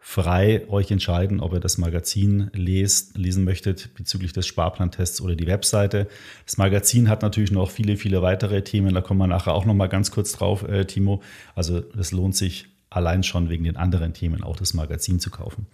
frei 0.03 0.67
euch 0.67 0.89
entscheiden, 0.89 1.39
ob 1.39 1.53
ihr 1.53 1.59
das 1.59 1.77
Magazin 1.77 2.49
lest, 2.53 3.15
lesen 3.17 3.43
möchtet 3.43 3.93
bezüglich 3.93 4.33
des 4.33 4.47
Sparplantests 4.47 5.21
oder 5.21 5.35
die 5.35 5.45
Webseite. 5.45 6.07
Das 6.45 6.57
Magazin 6.57 7.07
hat 7.07 7.21
natürlich 7.21 7.51
noch 7.51 7.69
viele, 7.69 7.95
viele 7.95 8.23
weitere 8.23 8.63
Themen. 8.63 8.95
Da 8.95 9.01
kommen 9.01 9.19
wir 9.19 9.27
nachher 9.27 9.53
auch 9.53 9.63
noch 9.63 9.75
mal 9.75 9.87
ganz 9.87 10.09
kurz 10.09 10.33
drauf, 10.33 10.67
äh, 10.67 10.85
Timo. 10.85 11.21
Also 11.55 11.83
es 11.97 12.11
lohnt 12.11 12.35
sich 12.35 12.67
allein 12.89 13.23
schon 13.23 13.49
wegen 13.49 13.63
den 13.63 13.77
anderen 13.77 14.13
Themen 14.13 14.43
auch 14.43 14.57
das 14.57 14.73
Magazin 14.73 15.19
zu 15.19 15.29
kaufen. 15.29 15.67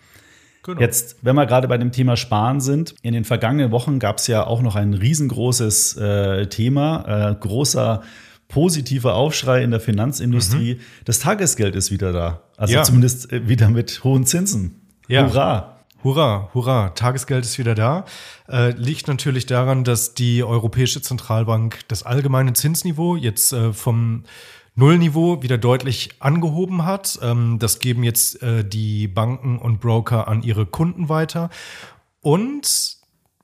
Genau. 0.64 0.82
Jetzt, 0.82 1.20
wenn 1.22 1.36
wir 1.36 1.46
gerade 1.46 1.70
bei 1.70 1.78
dem 1.78 1.94
Thema 1.94 2.18
Sparen 2.18 2.60
sind, 2.60 2.96
in 3.02 3.14
den 3.14 3.24
vergangenen 3.24 3.72
Wochen 3.72 3.98
gab 3.98 4.18
es 4.18 4.28
ja 4.28 4.46
auch 4.46 4.62
noch 4.62 4.76
ein 4.76 4.94
riesengroßes 4.94 5.96
äh, 5.96 6.48
Thema, 6.48 7.32
äh, 7.32 7.36
großer 7.36 8.04
positiver 8.48 9.16
Aufschrei 9.16 9.64
in 9.64 9.72
der 9.72 9.80
Finanzindustrie. 9.80 10.76
Mhm. 10.76 10.80
Das 11.06 11.20
Tagesgeld 11.20 11.76
ist 11.76 11.92
wieder 11.92 12.14
da. 12.14 12.42
Also 12.56 12.74
ja. 12.74 12.84
zumindest 12.84 13.32
äh, 13.32 13.48
wieder 13.48 13.70
mit 13.70 14.04
hohen 14.04 14.26
Zinsen. 14.26 14.82
Ja. 15.08 15.26
Hurra! 15.26 15.74
Hurra, 16.04 16.52
hurra, 16.54 16.90
Tagesgeld 16.90 17.44
ist 17.44 17.58
wieder 17.58 17.74
da. 17.74 18.06
Äh, 18.48 18.70
liegt 18.72 19.08
natürlich 19.08 19.48
daran, 19.48 19.84
dass 19.84 20.14
die 20.14 20.44
Europäische 20.44 21.02
Zentralbank 21.02 21.80
das 21.88 22.04
allgemeine 22.04 22.54
Zinsniveau 22.54 23.16
jetzt 23.16 23.52
äh, 23.52 23.74
vom 23.74 24.24
Nullniveau 24.76 25.42
wieder 25.42 25.58
deutlich 25.58 26.12
angehoben 26.20 26.86
hat. 26.86 27.20
Ähm, 27.24 27.58
das 27.60 27.80
geben 27.80 28.04
jetzt 28.04 28.42
äh, 28.44 28.64
die 28.64 29.08
Banken 29.08 29.58
und 29.58 29.82
Broker 29.82 30.28
an 30.28 30.44
ihre 30.44 30.68
Kunden 30.68 31.10
weiter. 31.10 31.50
Und 32.22 32.97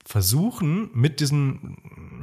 versuchen 0.04 0.90
mit 0.92 1.20
diesen 1.20 1.78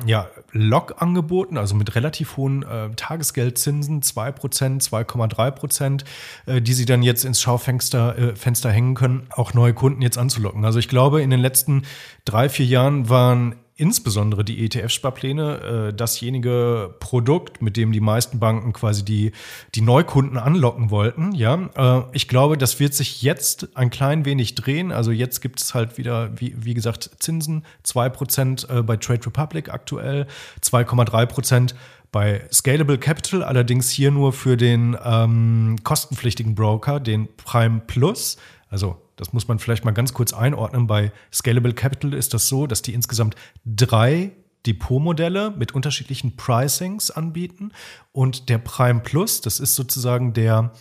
ja, 0.05 0.29
Log-Angeboten, 0.51 1.57
also 1.57 1.75
mit 1.75 1.95
relativ 1.95 2.37
hohen 2.37 2.63
äh, 2.63 2.89
Tagesgeldzinsen, 2.95 4.01
2%, 4.01 4.81
2,3%, 4.81 6.03
äh, 6.45 6.61
die 6.61 6.73
sie 6.73 6.85
dann 6.85 7.03
jetzt 7.03 7.25
ins 7.25 7.41
Schaufenster 7.41 8.17
äh, 8.17 8.35
Fenster 8.35 8.71
hängen 8.71 8.95
können, 8.95 9.27
auch 9.31 9.53
neue 9.53 9.73
Kunden 9.73 10.01
jetzt 10.01 10.17
anzulocken. 10.17 10.65
Also 10.65 10.79
ich 10.79 10.87
glaube, 10.87 11.21
in 11.21 11.29
den 11.29 11.39
letzten 11.39 11.83
drei, 12.25 12.49
vier 12.49 12.65
Jahren 12.65 13.09
waren 13.09 13.55
insbesondere 13.81 14.45
die 14.45 14.63
ETF-Sparpläne 14.63 15.89
äh, 15.89 15.93
dasjenige 15.93 16.93
Produkt, 16.99 17.63
mit 17.63 17.77
dem 17.77 17.91
die 17.91 17.99
meisten 17.99 18.37
Banken 18.37 18.73
quasi 18.73 19.03
die, 19.03 19.31
die 19.73 19.81
Neukunden 19.81 20.37
anlocken 20.37 20.91
wollten. 20.91 21.33
Ja, 21.33 21.69
äh, 21.75 22.03
ich 22.13 22.27
glaube, 22.27 22.59
das 22.59 22.79
wird 22.79 22.93
sich 22.93 23.23
jetzt 23.23 23.75
ein 23.75 23.89
klein 23.89 24.23
wenig 24.23 24.53
drehen. 24.53 24.91
Also 24.91 25.11
jetzt 25.11 25.41
gibt 25.41 25.59
es 25.59 25.73
halt 25.73 25.97
wieder, 25.97 26.29
wie, 26.39 26.53
wie 26.55 26.75
gesagt, 26.75 27.09
Zinsen, 27.17 27.65
2% 27.83 28.69
äh, 28.69 28.83
bei 28.83 28.97
Trade 28.97 29.25
Republic 29.25 29.73
aktuell, 29.73 30.27
2,3% 30.63 31.73
bei 32.11 32.41
Scalable 32.53 32.99
Capital, 32.99 33.41
allerdings 33.41 33.89
hier 33.89 34.11
nur 34.11 34.31
für 34.31 34.57
den 34.57 34.95
ähm, 35.03 35.77
kostenpflichtigen 35.83 36.53
Broker, 36.53 36.99
den 36.99 37.27
Prime 37.35 37.81
Plus. 37.87 38.37
Also 38.69 39.01
das 39.21 39.33
muss 39.33 39.47
man 39.47 39.59
vielleicht 39.59 39.85
mal 39.85 39.91
ganz 39.91 40.13
kurz 40.15 40.33
einordnen. 40.33 40.87
Bei 40.87 41.11
Scalable 41.31 41.73
Capital 41.73 42.15
ist 42.15 42.33
das 42.33 42.47
so, 42.47 42.65
dass 42.65 42.81
die 42.81 42.95
insgesamt 42.95 43.35
drei 43.63 44.31
Depotmodelle 44.65 45.51
mit 45.51 45.75
unterschiedlichen 45.75 46.37
Pricings 46.37 47.11
anbieten. 47.11 47.71
Und 48.13 48.49
der 48.49 48.57
Prime 48.57 49.01
Plus, 49.01 49.39
das 49.39 49.59
ist 49.59 49.75
sozusagen 49.75 50.33
der 50.33 50.73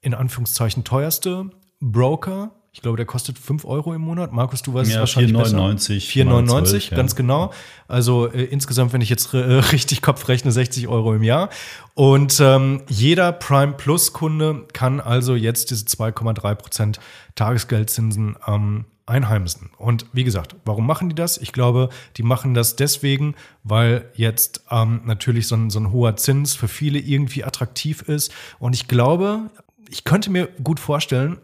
in 0.00 0.12
Anführungszeichen 0.12 0.82
teuerste 0.82 1.50
Broker. 1.78 2.50
Ich 2.72 2.82
glaube, 2.82 2.96
der 2.96 3.06
kostet 3.06 3.38
5 3.38 3.64
Euro 3.64 3.94
im 3.94 4.02
Monat. 4.02 4.32
Markus, 4.32 4.62
du 4.62 4.74
weißt 4.74 4.90
ja, 4.90 4.96
es 4.96 5.16
wahrscheinlich 5.16 5.34
4,99. 5.34 6.26
4,99, 6.26 6.94
ganz 6.94 7.16
genau. 7.16 7.52
Also 7.88 8.30
äh, 8.30 8.44
insgesamt, 8.44 8.92
wenn 8.92 9.00
ich 9.00 9.08
jetzt 9.08 9.32
äh, 9.34 9.38
richtig 9.38 10.02
Kopf 10.02 10.28
rechne, 10.28 10.52
60 10.52 10.86
Euro 10.88 11.14
im 11.14 11.22
Jahr. 11.22 11.48
Und 11.94 12.38
ähm, 12.40 12.82
jeder 12.88 13.32
Prime 13.32 13.72
Plus 13.72 14.12
Kunde 14.12 14.66
kann 14.72 15.00
also 15.00 15.34
jetzt 15.34 15.70
diese 15.70 15.86
2,3 15.86 16.54
Prozent 16.54 17.00
Tagesgeldzinsen 17.34 18.36
ähm, 18.46 18.84
einheimsen. 19.08 19.70
Und 19.78 20.06
wie 20.12 20.24
gesagt, 20.24 20.54
warum 20.64 20.86
machen 20.86 21.08
die 21.08 21.14
das? 21.14 21.38
Ich 21.38 21.52
glaube, 21.52 21.88
die 22.16 22.22
machen 22.22 22.54
das 22.54 22.76
deswegen, 22.76 23.34
weil 23.64 24.10
jetzt 24.14 24.64
ähm, 24.70 25.00
natürlich 25.04 25.46
so 25.46 25.56
ein, 25.56 25.70
so 25.70 25.80
ein 25.80 25.90
hoher 25.90 26.16
Zins 26.16 26.54
für 26.54 26.68
viele 26.68 26.98
irgendwie 26.98 27.44
attraktiv 27.44 28.02
ist. 28.02 28.32
Und 28.58 28.74
ich 28.74 28.86
glaube, 28.86 29.50
ich 29.88 30.04
könnte 30.04 30.30
mir 30.30 30.48
gut 30.62 30.78
vorstellen, 30.78 31.38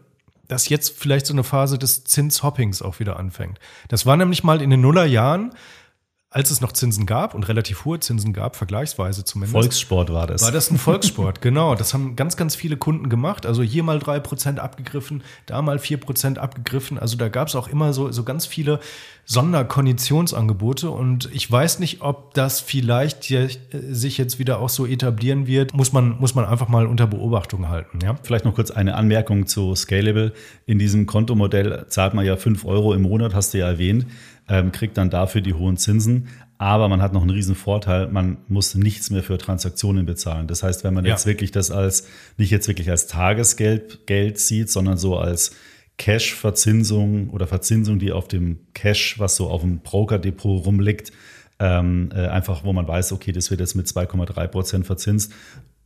dass 0.47 0.69
jetzt 0.69 0.97
vielleicht 0.97 1.25
so 1.25 1.33
eine 1.33 1.43
Phase 1.43 1.77
des 1.77 2.03
Zinshoppings 2.03 2.81
auch 2.81 2.99
wieder 2.99 3.17
anfängt. 3.17 3.59
Das 3.87 4.05
war 4.05 4.17
nämlich 4.17 4.43
mal 4.43 4.61
in 4.61 4.69
den 4.69 4.81
Nullerjahren 4.81 5.53
als 6.35 6.51
es 6.51 6.59
noch 6.59 6.73
Zinsen 6.73 7.05
gab 7.05 7.33
und 7.33 7.47
relativ 7.47 7.85
hohe 7.85 7.97
Zinsen 8.01 8.33
gab, 8.33 8.57
vergleichsweise 8.57 9.23
zumindest. 9.23 9.53
Volkssport 9.53 10.11
war 10.11 10.27
das. 10.27 10.41
War 10.41 10.51
das 10.51 10.69
ein 10.69 10.77
Volkssport, 10.77 11.39
genau. 11.41 11.75
Das 11.75 11.93
haben 11.93 12.17
ganz, 12.17 12.35
ganz 12.35 12.55
viele 12.55 12.75
Kunden 12.75 13.07
gemacht. 13.07 13.45
Also 13.45 13.63
hier 13.63 13.83
mal 13.83 13.99
drei 13.99 14.19
Prozent 14.19 14.59
abgegriffen, 14.59 15.23
da 15.45 15.61
mal 15.61 15.79
vier 15.79 15.95
Prozent 15.95 16.37
abgegriffen. 16.37 16.99
Also 16.99 17.15
da 17.15 17.29
gab 17.29 17.47
es 17.47 17.55
auch 17.55 17.69
immer 17.69 17.93
so, 17.93 18.11
so 18.11 18.23
ganz 18.25 18.45
viele 18.45 18.81
Sonderkonditionsangebote. 19.23 20.89
Und 20.89 21.29
ich 21.31 21.49
weiß 21.49 21.79
nicht, 21.79 22.01
ob 22.01 22.33
das 22.33 22.59
vielleicht 22.59 23.33
sich 23.71 24.17
jetzt 24.17 24.37
wieder 24.37 24.59
auch 24.59 24.67
so 24.67 24.85
etablieren 24.85 25.47
wird. 25.47 25.73
Muss 25.73 25.93
man, 25.93 26.19
muss 26.19 26.35
man 26.35 26.43
einfach 26.43 26.67
mal 26.67 26.85
unter 26.85 27.07
Beobachtung 27.07 27.69
halten. 27.69 27.99
Ja? 28.03 28.17
Vielleicht 28.23 28.43
noch 28.43 28.55
kurz 28.55 28.71
eine 28.71 28.95
Anmerkung 28.95 29.47
zu 29.47 29.73
Scalable. 29.73 30.33
In 30.65 30.79
diesem 30.79 31.05
Kontomodell 31.05 31.85
zahlt 31.87 32.13
man 32.13 32.25
ja 32.25 32.35
fünf 32.35 32.65
Euro 32.65 32.93
im 32.93 33.03
Monat, 33.03 33.33
hast 33.33 33.53
du 33.53 33.59
ja 33.59 33.67
erwähnt 33.67 34.05
ähm, 34.47 34.71
kriegt 34.71 34.97
dann 34.97 35.09
dafür 35.09 35.41
die 35.41 35.53
hohen 35.53 35.77
Zinsen. 35.77 36.27
Aber 36.57 36.87
man 36.87 37.01
hat 37.01 37.11
noch 37.11 37.21
einen 37.21 37.31
riesen 37.31 37.55
Vorteil, 37.55 38.07
man 38.07 38.37
muss 38.47 38.75
nichts 38.75 39.09
mehr 39.09 39.23
für 39.23 39.37
Transaktionen 39.37 40.05
bezahlen. 40.05 40.47
Das 40.47 40.63
heißt, 40.63 40.83
wenn 40.83 40.93
man 40.93 41.03
ja. 41.03 41.11
jetzt 41.11 41.25
wirklich 41.25 41.51
das 41.51 41.69
als, 41.69 42.07
nicht 42.37 42.49
jetzt 42.49 42.67
wirklich 42.67 42.89
als 42.89 43.07
Tagesgeld 43.07 44.07
Geld 44.07 44.39
sieht, 44.39 44.69
sondern 44.69 44.97
so 44.97 45.17
als 45.17 45.51
Cash-Verzinsung 45.97 47.29
oder 47.29 47.47
Verzinsung, 47.47 47.99
die 47.99 48.11
auf 48.11 48.27
dem 48.27 48.59
Cash, 48.73 49.19
was 49.19 49.35
so 49.35 49.49
auf 49.49 49.61
dem 49.61 49.79
Broker-Depot 49.79 50.65
rumliegt, 50.65 51.11
ähm, 51.59 52.09
äh, 52.13 52.27
einfach 52.27 52.63
wo 52.63 52.73
man 52.73 52.87
weiß, 52.87 53.11
okay, 53.11 53.31
das 53.31 53.49
wird 53.49 53.61
jetzt 53.61 53.75
mit 53.75 53.87
2,3 53.87 54.47
Prozent 54.47 54.85
verzinst, 54.85 55.33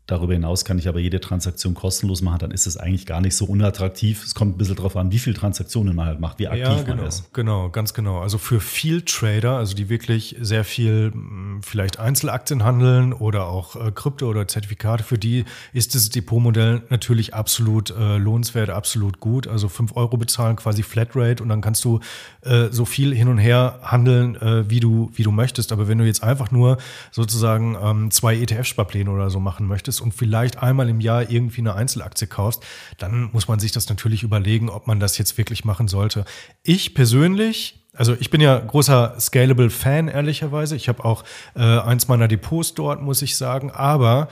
Darüber 0.09 0.33
hinaus 0.33 0.65
kann 0.65 0.79
ich 0.79 0.87
aber 0.87 0.99
jede 0.99 1.19
Transaktion 1.19 1.75
kostenlos 1.75 2.23
machen, 2.23 2.39
dann 2.39 2.51
ist 2.51 2.65
es 2.65 2.77
eigentlich 2.77 3.05
gar 3.05 3.21
nicht 3.21 3.35
so 3.35 3.45
unattraktiv. 3.45 4.23
Es 4.23 4.33
kommt 4.33 4.55
ein 4.55 4.57
bisschen 4.57 4.75
darauf 4.75 4.95
an, 4.95 5.11
wie 5.11 5.19
viele 5.19 5.35
Transaktionen 5.35 5.95
man 5.95 6.07
halt 6.07 6.19
macht, 6.19 6.39
wie 6.39 6.47
aktiv 6.47 6.63
ja, 6.63 6.81
genau, 6.81 6.95
man 6.95 7.05
ist. 7.05 7.31
Genau, 7.31 7.69
ganz 7.69 7.93
genau. 7.93 8.19
Also 8.19 8.39
für 8.39 8.59
viel 8.59 9.03
Trader, 9.03 9.57
also 9.57 9.75
die 9.75 9.87
wirklich 9.87 10.35
sehr 10.41 10.63
viel 10.63 11.11
hm, 11.13 11.61
vielleicht 11.61 11.99
Einzelaktien 11.99 12.63
handeln 12.63 13.13
oder 13.13 13.45
auch 13.49 13.75
äh, 13.75 13.91
Krypto 13.91 14.27
oder 14.27 14.47
Zertifikate, 14.47 15.03
für 15.03 15.19
die 15.19 15.45
ist 15.73 15.93
das 15.93 16.09
Depotmodell 16.09 16.81
natürlich 16.89 17.35
absolut 17.35 17.91
äh, 17.91 18.17
lohnenswert, 18.17 18.71
absolut 18.71 19.19
gut. 19.19 19.47
Also 19.47 19.69
fünf 19.69 19.95
Euro 19.95 20.17
bezahlen, 20.17 20.55
quasi 20.55 20.81
Flatrate 20.81 21.43
und 21.43 21.49
dann 21.49 21.61
kannst 21.61 21.85
du 21.85 21.99
äh, 22.41 22.69
so 22.71 22.85
viel 22.85 23.13
hin 23.13 23.27
und 23.27 23.37
her 23.37 23.77
handeln, 23.83 24.35
äh, 24.37 24.67
wie, 24.71 24.79
du, 24.79 25.11
wie 25.13 25.21
du 25.21 25.29
möchtest. 25.29 25.71
Aber 25.71 25.87
wenn 25.87 25.99
du 25.99 26.05
jetzt 26.05 26.23
einfach 26.23 26.49
nur 26.49 26.79
sozusagen 27.11 27.77
ähm, 27.79 28.09
zwei 28.09 28.35
ETF-Sparpläne 28.37 29.11
oder 29.11 29.29
so 29.29 29.39
machen 29.39 29.67
möchtest, 29.67 29.98
und 30.01 30.13
vielleicht 30.13 30.61
einmal 30.61 30.89
im 30.89 30.99
Jahr 30.99 31.29
irgendwie 31.29 31.61
eine 31.61 31.75
Einzelaktie 31.75 32.27
kaufst, 32.27 32.63
dann 32.97 33.29
muss 33.31 33.47
man 33.47 33.59
sich 33.59 33.71
das 33.71 33.89
natürlich 33.89 34.23
überlegen, 34.23 34.69
ob 34.69 34.87
man 34.87 34.99
das 34.99 35.17
jetzt 35.17 35.37
wirklich 35.37 35.65
machen 35.65 35.87
sollte. 35.87 36.25
Ich 36.63 36.93
persönlich 36.93 37.75
also 37.91 38.15
ich 38.17 38.29
bin 38.29 38.39
ja 38.39 38.57
großer 38.57 39.19
Scalable-Fan, 39.19 40.07
ehrlicherweise. 40.07 40.75
Ich 40.75 40.87
habe 40.87 41.03
auch 41.03 41.25
äh, 41.55 41.59
eins 41.59 42.07
meiner 42.07 42.29
Depots 42.29 42.73
dort, 42.73 43.01
muss 43.01 43.21
ich 43.21 43.35
sagen. 43.35 43.71
Aber 43.71 44.29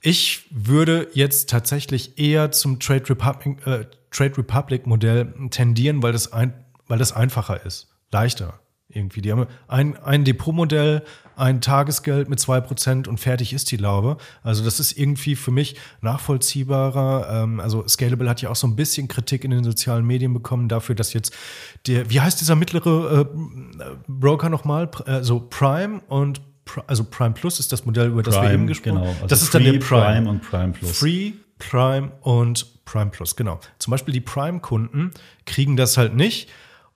ich 0.00 0.46
würde 0.50 1.08
jetzt 1.12 1.48
tatsächlich 1.48 2.18
eher 2.18 2.52
zum 2.52 2.78
Trade 2.78 3.08
Republic, 3.08 3.66
äh, 3.66 3.86
Trade 4.10 4.38
Republic 4.38 4.86
Modell 4.86 5.32
tendieren, 5.50 6.02
weil 6.02 6.12
das, 6.12 6.32
ein, 6.32 6.52
weil 6.86 6.98
das 6.98 7.12
einfacher 7.12 7.64
ist, 7.64 7.88
leichter 8.12 8.60
irgendwie. 8.94 9.20
Die 9.20 9.32
haben 9.32 9.46
ein, 9.68 9.96
ein 9.96 10.24
Depotmodell, 10.24 11.02
ein 11.36 11.60
Tagesgeld 11.60 12.28
mit 12.28 12.38
zwei 12.38 12.60
Prozent 12.60 13.08
und 13.08 13.18
fertig 13.18 13.52
ist 13.52 13.70
die 13.70 13.76
Laube. 13.76 14.16
Also 14.42 14.64
das 14.64 14.80
ist 14.80 14.96
irgendwie 14.96 15.36
für 15.36 15.50
mich 15.50 15.76
nachvollziehbarer. 16.00 17.42
Ähm, 17.42 17.60
also 17.60 17.86
Scalable 17.88 18.28
hat 18.28 18.40
ja 18.42 18.50
auch 18.50 18.56
so 18.56 18.66
ein 18.66 18.76
bisschen 18.76 19.08
Kritik 19.08 19.44
in 19.44 19.50
den 19.50 19.64
sozialen 19.64 20.04
Medien 20.06 20.32
bekommen 20.32 20.68
dafür, 20.68 20.94
dass 20.94 21.12
jetzt 21.12 21.34
der, 21.86 22.10
wie 22.10 22.20
heißt 22.20 22.40
dieser 22.40 22.56
mittlere 22.56 23.22
äh, 23.22 23.84
Broker 24.06 24.48
nochmal? 24.48 24.90
Also 25.06 25.40
Prime 25.40 26.00
und 26.08 26.40
also 26.86 27.04
Prime 27.04 27.32
Plus 27.32 27.60
ist 27.60 27.72
das 27.72 27.84
Modell, 27.84 28.08
über 28.08 28.22
das 28.22 28.36
Prime, 28.36 28.48
wir 28.48 28.54
eben 28.54 28.66
gesprochen 28.66 28.98
haben. 28.98 29.04
Genau. 29.04 29.14
Also 29.14 29.26
das 29.26 29.42
ist 29.42 29.54
dann 29.54 29.64
der 29.64 29.72
Prime. 29.72 29.80
Prime 29.80 30.30
und 30.30 30.42
Prime 30.42 30.72
Plus. 30.72 30.98
Free, 30.98 31.32
Prime 31.58 32.12
und 32.20 32.84
Prime 32.84 33.10
Plus, 33.10 33.36
genau. 33.36 33.60
Zum 33.78 33.90
Beispiel 33.90 34.12
die 34.12 34.20
Prime-Kunden 34.20 35.12
kriegen 35.46 35.76
das 35.76 35.96
halt 35.96 36.14
nicht 36.14 36.48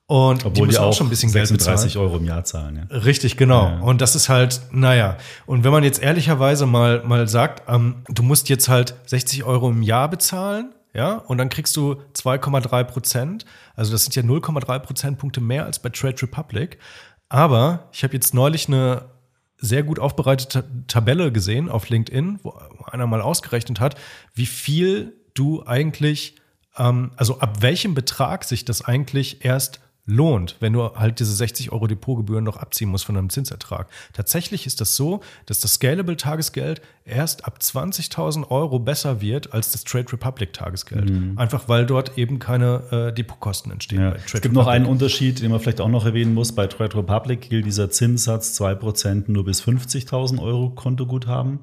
und 0.09 0.47
Obwohl 0.47 0.69
die, 0.69 0.73
die 0.73 0.79
auch, 0.79 0.95
schon 0.95 1.09
ein 1.09 1.11
bisschen 1.11 1.29
36 1.29 1.93
Geld 1.93 2.03
Euro 2.03 2.17
im 2.17 2.25
Jahr 2.25 2.43
zahlen. 2.43 2.88
Ja. 2.91 2.97
Richtig, 2.97 3.37
genau. 3.37 3.67
Ja. 3.67 3.81
Und 3.81 4.00
das 4.00 4.17
ist 4.17 4.31
halt, 4.31 4.62
naja. 4.73 5.19
Und 5.45 5.65
wenn 5.65 5.71
man 5.71 5.85
jetzt 5.85 6.03
ehrlicherweise 6.03 6.65
mal, 6.65 7.03
mal 7.05 7.29
sagt, 7.29 7.69
ähm, 7.69 7.97
du 8.09 8.23
musst 8.23 8.49
jetzt 8.49 8.71
halt 8.71 8.95
60 9.05 9.45
Euro 9.45 9.69
im 9.69 9.83
Jahr 9.83 10.09
bezahlen, 10.09 10.73
ja, 10.95 11.17
und 11.17 11.37
dann 11.37 11.50
kriegst 11.50 11.77
du 11.77 11.97
2,3 12.15 12.85
Prozent. 12.85 13.45
Also 13.77 13.93
das 13.93 14.05
sind 14.05 14.17
ja 14.17 14.23
0,3 14.23 14.79
Prozentpunkte 14.79 15.43
mehr 15.43 15.67
als 15.67 15.79
bei 15.79 15.91
Trade 15.91 16.23
Republic. 16.23 16.79
Aber 17.29 17.91
ich 17.93 18.03
habe 18.03 18.15
jetzt 18.15 18.33
neulich 18.33 18.67
eine 18.69 19.03
sehr 19.59 19.83
gut 19.83 19.99
aufbereitete 19.99 20.65
Tabelle 20.87 21.33
gesehen 21.33 21.69
auf 21.69 21.91
LinkedIn, 21.91 22.41
wo 22.43 22.59
einer 22.91 23.07
mal 23.07 23.21
ausgerechnet 23.21 23.79
hat, 23.79 23.97
wie 24.33 24.47
viel 24.47 25.12
du 25.35 25.67
eigentlich, 25.67 26.37
ähm, 26.79 27.11
also 27.17 27.41
ab 27.41 27.61
welchem 27.61 27.93
Betrag 27.95 28.45
sich 28.45 28.65
das 28.65 28.83
eigentlich 28.83 29.45
erst 29.45 29.81
lohnt, 30.09 30.57
wenn 30.61 30.73
du 30.73 30.83
halt 30.95 31.21
diese 31.21 31.35
60 31.35 31.71
Euro 31.71 31.87
Depotgebühren 31.87 32.43
noch 32.43 32.57
abziehen 32.57 32.88
musst 32.88 33.05
von 33.05 33.15
deinem 33.15 33.29
Zinsertrag. 33.29 33.88
Tatsächlich 34.15 34.67
ist 34.67 34.81
das 34.81 34.97
so, 34.97 35.21
dass 35.45 35.61
das 35.61 35.75
Scalable 35.75 36.17
Tagesgeld 36.17 36.81
erst 37.05 37.45
ab 37.45 37.59
20.000 37.61 38.50
Euro 38.50 38.79
besser 38.79 39.21
wird 39.21 39.53
als 39.53 39.71
das 39.71 39.85
Trade 39.85 40.11
Republic 40.12 40.55
Tagesgeld. 40.55 41.11
Mhm. 41.11 41.38
Einfach 41.38 41.69
weil 41.69 41.85
dort 41.85 42.17
eben 42.17 42.38
keine 42.38 42.83
äh, 42.91 43.12
Depotkosten 43.12 43.71
entstehen. 43.71 44.00
Ja. 44.00 44.12
es 44.12 44.25
gibt 44.25 44.47
Republic. 44.47 44.53
noch 44.55 44.67
einen 44.67 44.87
Unterschied, 44.87 45.43
den 45.43 45.50
man 45.50 45.61
vielleicht 45.61 45.83
auch 45.83 45.88
noch 45.88 46.07
erwähnen 46.07 46.33
muss. 46.33 46.53
Bei 46.53 46.67
Trade 46.67 46.97
Republic 46.97 47.50
gilt 47.50 47.67
dieser 47.67 47.91
Zinssatz 47.91 48.59
2% 48.61 49.25
nur 49.27 49.45
bis 49.45 49.62
50.000 49.62 50.41
Euro 50.41 50.71
Kontoguthaben 50.71 51.59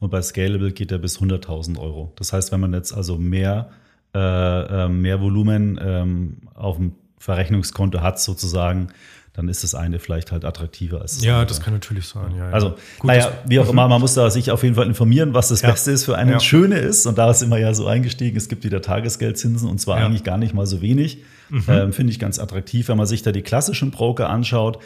und 0.00 0.10
bei 0.10 0.20
Scalable 0.20 0.72
geht 0.72 0.90
er 0.90 0.98
bis 0.98 1.20
100.000 1.20 1.78
Euro. 1.78 2.12
Das 2.16 2.32
heißt, 2.32 2.50
wenn 2.50 2.58
man 2.58 2.72
jetzt 2.72 2.92
also 2.92 3.18
mehr, 3.18 3.70
äh, 4.12 4.18
äh 4.18 4.88
mehr 4.88 5.20
Volumen 5.20 5.78
ähm, 5.80 6.38
auf 6.54 6.76
dem 6.76 6.92
Verrechnungskonto 7.24 8.02
hat 8.02 8.20
sozusagen, 8.20 8.88
dann 9.32 9.48
ist 9.48 9.64
das 9.64 9.74
eine 9.74 9.98
vielleicht 9.98 10.30
halt 10.30 10.44
attraktiver 10.44 11.00
als 11.00 11.16
das 11.16 11.24
Ja, 11.24 11.34
andere. 11.40 11.46
das 11.46 11.60
kann 11.60 11.72
natürlich 11.72 12.06
sein. 12.06 12.36
Ja, 12.36 12.50
also, 12.50 12.76
Gut, 12.98 13.08
naja, 13.08 13.32
wie 13.46 13.58
auch 13.58 13.68
immer, 13.68 13.88
man 13.88 14.00
muss 14.00 14.12
da 14.14 14.28
sich 14.30 14.50
auf 14.50 14.62
jeden 14.62 14.74
Fall 14.74 14.86
informieren, 14.86 15.32
was 15.32 15.48
das 15.48 15.62
ja. 15.62 15.70
Beste 15.70 15.90
ist 15.90 16.04
für 16.04 16.16
einen. 16.16 16.32
Ja. 16.32 16.40
Schöne 16.40 16.76
ist, 16.78 17.06
und 17.06 17.16
da 17.16 17.30
ist 17.30 17.42
immer 17.42 17.56
ja 17.58 17.72
so 17.72 17.86
eingestiegen, 17.86 18.36
es 18.36 18.48
gibt 18.48 18.62
wieder 18.62 18.82
Tagesgeldzinsen 18.82 19.68
und 19.68 19.80
zwar 19.80 19.96
eigentlich 19.96 20.22
gar 20.22 20.36
nicht 20.36 20.52
mal 20.54 20.66
so 20.66 20.82
wenig. 20.82 21.22
Mhm. 21.48 21.64
Ähm, 21.68 21.92
Finde 21.92 22.12
ich 22.12 22.18
ganz 22.18 22.38
attraktiv. 22.38 22.88
Wenn 22.88 22.98
man 22.98 23.06
sich 23.06 23.22
da 23.22 23.32
die 23.32 23.42
klassischen 23.42 23.90
Broker 23.90 24.28
anschaut, 24.28 24.78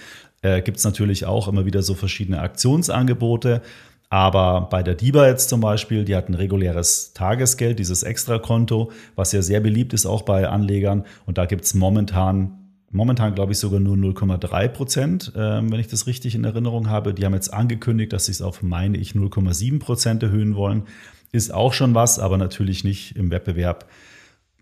äh, 0.42 0.62
gibt 0.62 0.78
es 0.78 0.84
natürlich 0.84 1.26
auch 1.26 1.48
immer 1.48 1.66
wieder 1.66 1.82
so 1.82 1.94
verschiedene 1.94 2.40
Aktionsangebote. 2.40 3.62
Aber 4.10 4.68
bei 4.70 4.82
der 4.82 4.94
DIBA 4.94 5.28
jetzt 5.28 5.50
zum 5.50 5.60
Beispiel, 5.60 6.04
die 6.04 6.16
hat 6.16 6.28
ein 6.28 6.34
reguläres 6.34 7.12
Tagesgeld, 7.12 7.78
dieses 7.78 8.02
Extrakonto, 8.02 8.90
was 9.16 9.32
ja 9.32 9.42
sehr 9.42 9.60
beliebt 9.60 9.92
ist 9.92 10.06
auch 10.06 10.22
bei 10.22 10.48
Anlegern. 10.48 11.04
Und 11.26 11.36
da 11.36 11.44
gibt 11.44 11.64
es 11.64 11.74
momentan, 11.74 12.70
momentan 12.90 13.34
glaube 13.34 13.52
ich 13.52 13.58
sogar 13.58 13.80
nur 13.80 13.96
0,3 13.96 14.68
Prozent, 14.68 15.32
äh, 15.34 15.38
wenn 15.38 15.78
ich 15.78 15.88
das 15.88 16.06
richtig 16.06 16.34
in 16.34 16.44
Erinnerung 16.44 16.88
habe. 16.88 17.12
Die 17.12 17.24
haben 17.24 17.34
jetzt 17.34 17.52
angekündigt, 17.52 18.14
dass 18.14 18.26
sie 18.26 18.32
es 18.32 18.40
auf, 18.40 18.62
meine 18.62 18.96
ich, 18.96 19.12
0,7 19.12 19.78
Prozent 19.78 20.22
erhöhen 20.22 20.54
wollen. 20.54 20.84
Ist 21.30 21.52
auch 21.52 21.74
schon 21.74 21.94
was, 21.94 22.18
aber 22.18 22.38
natürlich 22.38 22.84
nicht 22.84 23.14
im 23.14 23.30
Wettbewerb, 23.30 23.90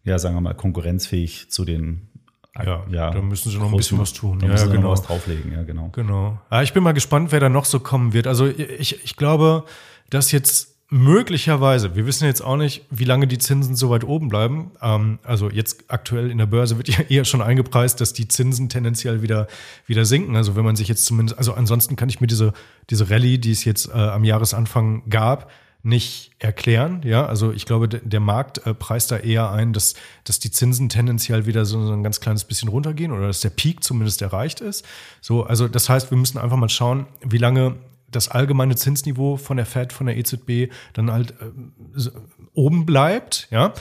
ja, 0.02 0.18
sagen 0.18 0.34
wir 0.34 0.40
mal, 0.40 0.54
konkurrenzfähig 0.54 1.50
zu 1.50 1.64
den 1.64 2.08
ja, 2.64 2.84
ja, 2.90 3.10
da 3.10 3.20
müssen 3.20 3.50
sie 3.50 3.58
noch 3.58 3.70
ein 3.70 3.76
bisschen 3.76 3.98
was 3.98 4.12
tun. 4.12 4.38
Da 4.38 4.46
ja, 4.46 4.52
müssen 4.52 4.66
sie 4.66 4.76
genau. 4.76 4.88
noch 4.88 4.92
was 4.92 5.02
drauflegen, 5.02 5.52
ja, 5.52 5.62
genau. 5.62 5.90
Genau. 5.92 6.38
Ja, 6.50 6.62
ich 6.62 6.72
bin 6.72 6.82
mal 6.82 6.92
gespannt, 6.92 7.32
wer 7.32 7.40
da 7.40 7.48
noch 7.48 7.64
so 7.64 7.80
kommen 7.80 8.12
wird. 8.12 8.26
Also 8.26 8.46
ich, 8.46 9.04
ich 9.04 9.16
glaube, 9.16 9.64
dass 10.10 10.32
jetzt 10.32 10.76
möglicherweise, 10.88 11.96
wir 11.96 12.06
wissen 12.06 12.26
jetzt 12.26 12.42
auch 12.42 12.56
nicht, 12.56 12.84
wie 12.90 13.04
lange 13.04 13.26
die 13.26 13.38
Zinsen 13.38 13.74
so 13.74 13.90
weit 13.90 14.04
oben 14.04 14.28
bleiben. 14.28 14.70
Ähm, 14.80 15.18
also 15.24 15.50
jetzt 15.50 15.84
aktuell 15.88 16.30
in 16.30 16.38
der 16.38 16.46
Börse 16.46 16.76
wird 16.76 16.88
ja 16.96 17.00
eher 17.08 17.24
schon 17.24 17.42
eingepreist, 17.42 18.00
dass 18.00 18.12
die 18.12 18.28
Zinsen 18.28 18.68
tendenziell 18.68 19.22
wieder, 19.22 19.48
wieder 19.86 20.04
sinken. 20.04 20.36
Also 20.36 20.56
wenn 20.56 20.64
man 20.64 20.76
sich 20.76 20.88
jetzt 20.88 21.04
zumindest, 21.04 21.38
also 21.38 21.54
ansonsten 21.54 21.96
kann 21.96 22.08
ich 22.08 22.20
mir 22.20 22.26
diese, 22.26 22.52
diese 22.90 23.10
Rallye, 23.10 23.38
die 23.38 23.50
es 23.50 23.64
jetzt 23.64 23.88
äh, 23.88 23.92
am 23.92 24.24
Jahresanfang 24.24 25.02
gab, 25.08 25.50
nicht 25.86 26.32
erklären. 26.40 27.02
Ja, 27.04 27.26
also 27.26 27.52
ich 27.52 27.64
glaube, 27.64 27.88
der 27.88 28.20
Markt 28.20 28.66
äh, 28.66 28.74
preist 28.74 29.12
da 29.12 29.18
eher 29.18 29.52
ein, 29.52 29.72
dass, 29.72 29.94
dass 30.24 30.40
die 30.40 30.50
Zinsen 30.50 30.88
tendenziell 30.88 31.46
wieder 31.46 31.64
so, 31.64 31.78
ein 31.78 32.02
ganz 32.02 32.18
kleines 32.20 32.44
bisschen 32.44 32.68
runtergehen 32.68 33.12
oder 33.12 33.28
dass 33.28 33.40
der 33.40 33.50
Peak 33.50 33.84
zumindest 33.84 34.20
erreicht 34.20 34.60
ist. 34.60 34.84
So, 35.20 35.44
also 35.44 35.68
das 35.68 35.88
heißt, 35.88 36.10
wir 36.10 36.18
müssen 36.18 36.38
einfach 36.38 36.56
mal 36.56 36.68
schauen, 36.68 37.06
wie 37.24 37.38
lange 37.38 37.76
das 38.10 38.28
allgemeine 38.28 38.74
Zinsniveau 38.74 39.36
von 39.36 39.56
der 39.56 39.66
Fed, 39.66 39.92
von 39.92 40.06
der 40.06 40.16
EZB 40.16 40.72
dann 40.92 41.12
halt 41.12 41.34
äh, 41.40 42.10
oben 42.52 42.84
bleibt, 42.84 43.46
ja. 43.50 43.72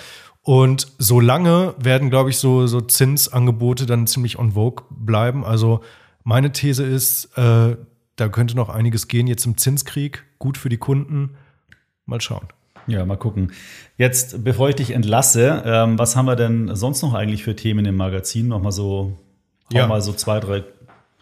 Und 0.43 0.93
solange 1.00 1.74
werden, 1.79 2.12
glaube 2.12 2.29
ich, 2.29 2.38
so, 2.38 2.67
so 2.67 2.81
Zinsangebote 2.81 3.88
dann 3.88 4.05
ziemlich 4.05 4.38
on 4.38 4.51
vogue 4.51 4.85
bleiben. 4.91 5.43
Also 5.43 5.81
meine 6.24 6.51
These 6.51 6.83
ist, 6.83 7.35
äh, 7.35 7.75
da 8.15 8.29
könnte 8.29 8.55
noch 8.55 8.69
einiges 8.69 9.07
gehen 9.07 9.25
jetzt 9.25 9.47
im 9.47 9.57
Zinskrieg. 9.57 10.24
Gut 10.38 10.59
für 10.59 10.69
die 10.69 10.77
Kunden. 10.77 11.31
Mal 12.05 12.21
schauen. 12.21 12.47
Ja, 12.88 13.05
mal 13.05 13.17
gucken. 13.17 13.51
Jetzt, 13.97 14.43
bevor 14.43 14.69
ich 14.69 14.75
dich 14.75 14.91
entlasse, 14.91 15.63
ähm, 15.65 15.97
was 15.97 16.15
haben 16.15 16.25
wir 16.25 16.35
denn 16.35 16.75
sonst 16.75 17.01
noch 17.01 17.13
eigentlich 17.13 17.43
für 17.43 17.55
Themen 17.55 17.85
im 17.85 17.95
Magazin? 17.95 18.47
Nochmal 18.47 18.71
so, 18.71 19.17
ja. 19.71 19.88
mal 19.88 20.01
so 20.01 20.13
zwei, 20.13 20.39
drei 20.39 20.63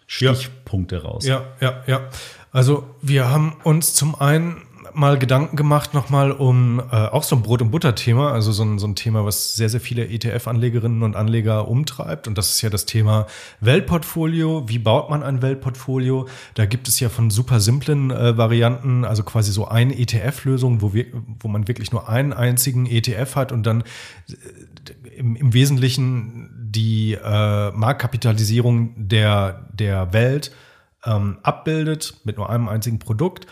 Stichpunkte 0.06 0.96
ja. 0.96 1.02
raus. 1.02 1.26
Ja, 1.26 1.44
ja, 1.60 1.82
ja. 1.86 2.08
Also 2.52 2.86
wir 3.00 3.30
haben 3.30 3.56
uns 3.64 3.94
zum 3.94 4.14
einen 4.14 4.62
mal 4.94 5.18
Gedanken 5.18 5.56
gemacht, 5.56 5.94
nochmal 5.94 6.32
um 6.32 6.80
äh, 6.90 6.94
auch 6.94 7.22
so 7.22 7.36
ein 7.36 7.42
Brot- 7.42 7.62
und 7.62 7.70
Butter-Thema, 7.70 8.32
also 8.32 8.52
so 8.52 8.64
ein, 8.64 8.78
so 8.78 8.86
ein 8.86 8.94
Thema, 8.94 9.24
was 9.24 9.54
sehr, 9.54 9.68
sehr 9.68 9.80
viele 9.80 10.06
ETF-Anlegerinnen 10.06 11.02
und 11.02 11.16
Anleger 11.16 11.68
umtreibt. 11.68 12.28
Und 12.28 12.38
das 12.38 12.50
ist 12.50 12.62
ja 12.62 12.70
das 12.70 12.86
Thema 12.86 13.26
Weltportfolio. 13.60 14.68
Wie 14.68 14.78
baut 14.78 15.10
man 15.10 15.22
ein 15.22 15.42
Weltportfolio? 15.42 16.28
Da 16.54 16.66
gibt 16.66 16.88
es 16.88 17.00
ja 17.00 17.08
von 17.08 17.30
super 17.30 17.60
simplen 17.60 18.10
äh, 18.10 18.36
Varianten, 18.36 19.04
also 19.04 19.22
quasi 19.22 19.52
so 19.52 19.66
eine 19.68 19.98
ETF-Lösung, 19.98 20.82
wo, 20.82 20.92
wir, 20.94 21.06
wo 21.40 21.48
man 21.48 21.68
wirklich 21.68 21.92
nur 21.92 22.08
einen 22.08 22.32
einzigen 22.32 22.86
ETF 22.86 23.36
hat 23.36 23.52
und 23.52 23.64
dann 23.64 23.82
äh, 24.28 25.16
im, 25.16 25.36
im 25.36 25.52
Wesentlichen 25.52 26.50
die 26.74 27.14
äh, 27.14 27.70
Marktkapitalisierung 27.70 28.94
der, 28.96 29.68
der 29.72 30.12
Welt 30.12 30.52
ähm, 31.06 31.38
abbildet 31.42 32.20
mit 32.24 32.36
nur 32.36 32.50
einem 32.50 32.68
einzigen 32.68 32.98
Produkt, 32.98 33.46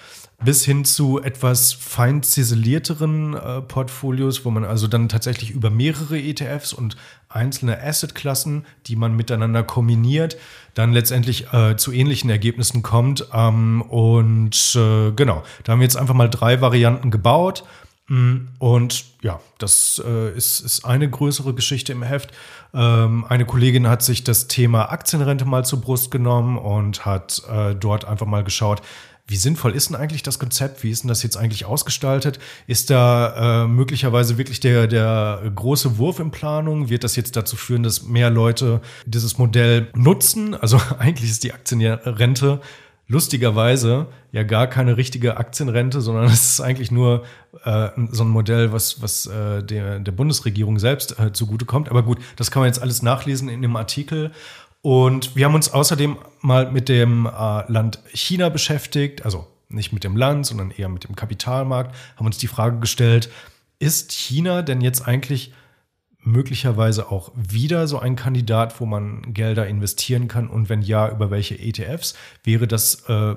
bis 0.45 0.65
hin 0.65 0.85
zu 0.85 1.23
etwas 1.23 1.73
fein 1.73 2.23
ziselierteren 2.23 3.35
äh, 3.35 3.61
Portfolios, 3.63 4.45
wo 4.45 4.51
man 4.51 4.65
also 4.65 4.89
dann 4.89 5.09
tatsächlich 5.09 5.51
über 5.51 5.71
mehrere 5.71 6.19
ETFs 6.19 6.73
und 6.73 6.97
einzelne 7.29 7.81
Assetklassen, 7.81 8.67
die 8.87 8.97
man 8.97 9.15
miteinander 9.15 9.63
kombiniert, 9.63 10.37
dann 10.75 10.93
letztendlich 10.93 11.53
äh, 11.53 11.77
zu 11.77 11.93
ähnlichen 11.93 12.31
Ergebnissen 12.31 12.83
kommt. 12.83 13.29
Ähm, 13.33 13.83
und 13.83 14.75
äh, 14.75 15.13
genau, 15.13 15.43
da 15.65 15.73
haben 15.73 15.81
wir 15.81 15.85
jetzt 15.85 15.97
einfach 15.97 16.15
mal 16.15 16.29
drei 16.29 16.61
Varianten 16.61 17.11
gebaut. 17.11 17.65
Mm, 18.09 18.49
und 18.59 19.05
ja, 19.23 19.41
das 19.59 20.03
äh, 20.05 20.37
ist, 20.37 20.61
ist 20.61 20.85
eine 20.85 21.09
größere 21.09 21.55
Geschichte 21.55 21.93
im 21.93 22.03
Heft. 22.03 22.33
Ähm, 22.75 23.25
eine 23.29 23.45
Kollegin 23.45 23.89
hat 23.89 24.03
sich 24.03 24.25
das 24.25 24.49
Thema 24.49 24.91
Aktienrente 24.91 25.45
mal 25.45 25.65
zur 25.65 25.81
Brust 25.81 26.11
genommen 26.11 26.59
und 26.59 27.07
hat 27.07 27.43
äh, 27.49 27.75
dort 27.75 28.05
einfach 28.05 28.27
mal 28.27 28.45
geschaut, 28.45 28.83
wie 29.29 29.37
sinnvoll 29.37 29.75
ist 29.75 29.89
denn 29.89 29.97
eigentlich 29.97 30.25
das 30.25 30.41
Konzept? 30.41 30.83
Wie 30.83 30.91
ist 30.91 31.05
denn 31.05 31.09
das 31.09 31.23
jetzt 31.23 31.37
eigentlich 31.37 31.65
ausgestaltet? 31.65 32.41
Ist 32.67 32.91
da 32.91 33.63
äh, 33.63 33.69
möglicherweise 33.69 34.37
wirklich 34.37 34.59
der, 34.59 34.89
der 34.89 35.41
große 35.55 35.97
Wurf 35.97 36.19
in 36.19 36.33
Planung? 36.33 36.91
Wird 36.91 37.05
das 37.05 37.15
jetzt 37.15 37.37
dazu 37.37 37.57
führen, 37.57 37.85
dass 37.85 38.03
mehr 38.03 38.31
Leute 38.31 38.81
dieses 39.07 39.39
Modell 39.39 39.89
nutzen? 39.95 40.55
Also 40.55 40.81
eigentlich 40.99 41.31
ist 41.31 41.45
die 41.45 41.53
Aktienrente 41.53 42.61
lustigerweise 43.13 44.07
ja 44.33 44.43
gar 44.43 44.67
keine 44.67 44.97
richtige 44.97 45.37
Aktienrente, 45.37 46.01
sondern 46.01 46.25
es 46.33 46.53
ist 46.53 46.61
eigentlich 46.61 46.91
nur 46.91 47.25
äh, 47.65 47.91
so 48.11 48.25
ein 48.25 48.31
Modell, 48.31 48.73
was, 48.73 49.03
was 49.03 49.27
äh, 49.27 49.63
der, 49.63 50.01
der 50.01 50.13
Bundesregierung 50.13 50.79
selbst 50.79 51.19
äh, 51.21 51.33
zugutekommt. 51.33 51.91
Aber 51.91 52.03
gut, 52.03 52.19
das 52.37 52.51
kann 52.51 52.61
man 52.61 52.69
jetzt 52.69 52.81
alles 52.81 53.03
nachlesen 53.03 53.49
in 53.49 53.63
dem 53.63 53.77
Artikel. 53.77 54.33
Und 54.81 55.37
wir 55.37 55.45
haben 55.45 55.55
uns 55.55 55.73
außerdem 55.73 56.17
mal 56.41 56.73
mit 56.73 56.89
dem 56.89 57.27
äh, 57.27 57.71
Land 57.71 58.01
China 58.13 58.49
beschäftigt, 58.49 59.25
also 59.25 59.47
nicht 59.69 59.93
mit 59.93 60.05
dem 60.05 60.17
Land, 60.17 60.47
sondern 60.47 60.71
eher 60.71 60.89
mit 60.89 61.05
dem 61.05 61.15
Kapitalmarkt, 61.15 61.95
haben 62.17 62.27
uns 62.27 62.39
die 62.39 62.49
Frage 62.49 62.79
gestellt, 62.81 63.31
ist 63.79 64.13
China 64.13 64.63
denn 64.63 64.81
jetzt 64.81 65.07
eigentlich 65.07 65.53
möglicherweise 66.23 67.11
auch 67.11 67.33
wieder 67.35 67.87
so 67.87 67.99
ein 67.99 68.17
Kandidat, 68.17 68.81
wo 68.81 68.87
man 68.87 69.35
Gelder 69.35 69.67
investieren 69.67 70.29
kann? 70.29 70.49
Und 70.49 70.69
wenn 70.69 70.83
ja, 70.83 71.11
über 71.11 71.31
welche 71.31 71.59
ETFs? 71.59 72.15
Wäre 72.45 72.67
das 72.67 73.09
äh, 73.09 73.37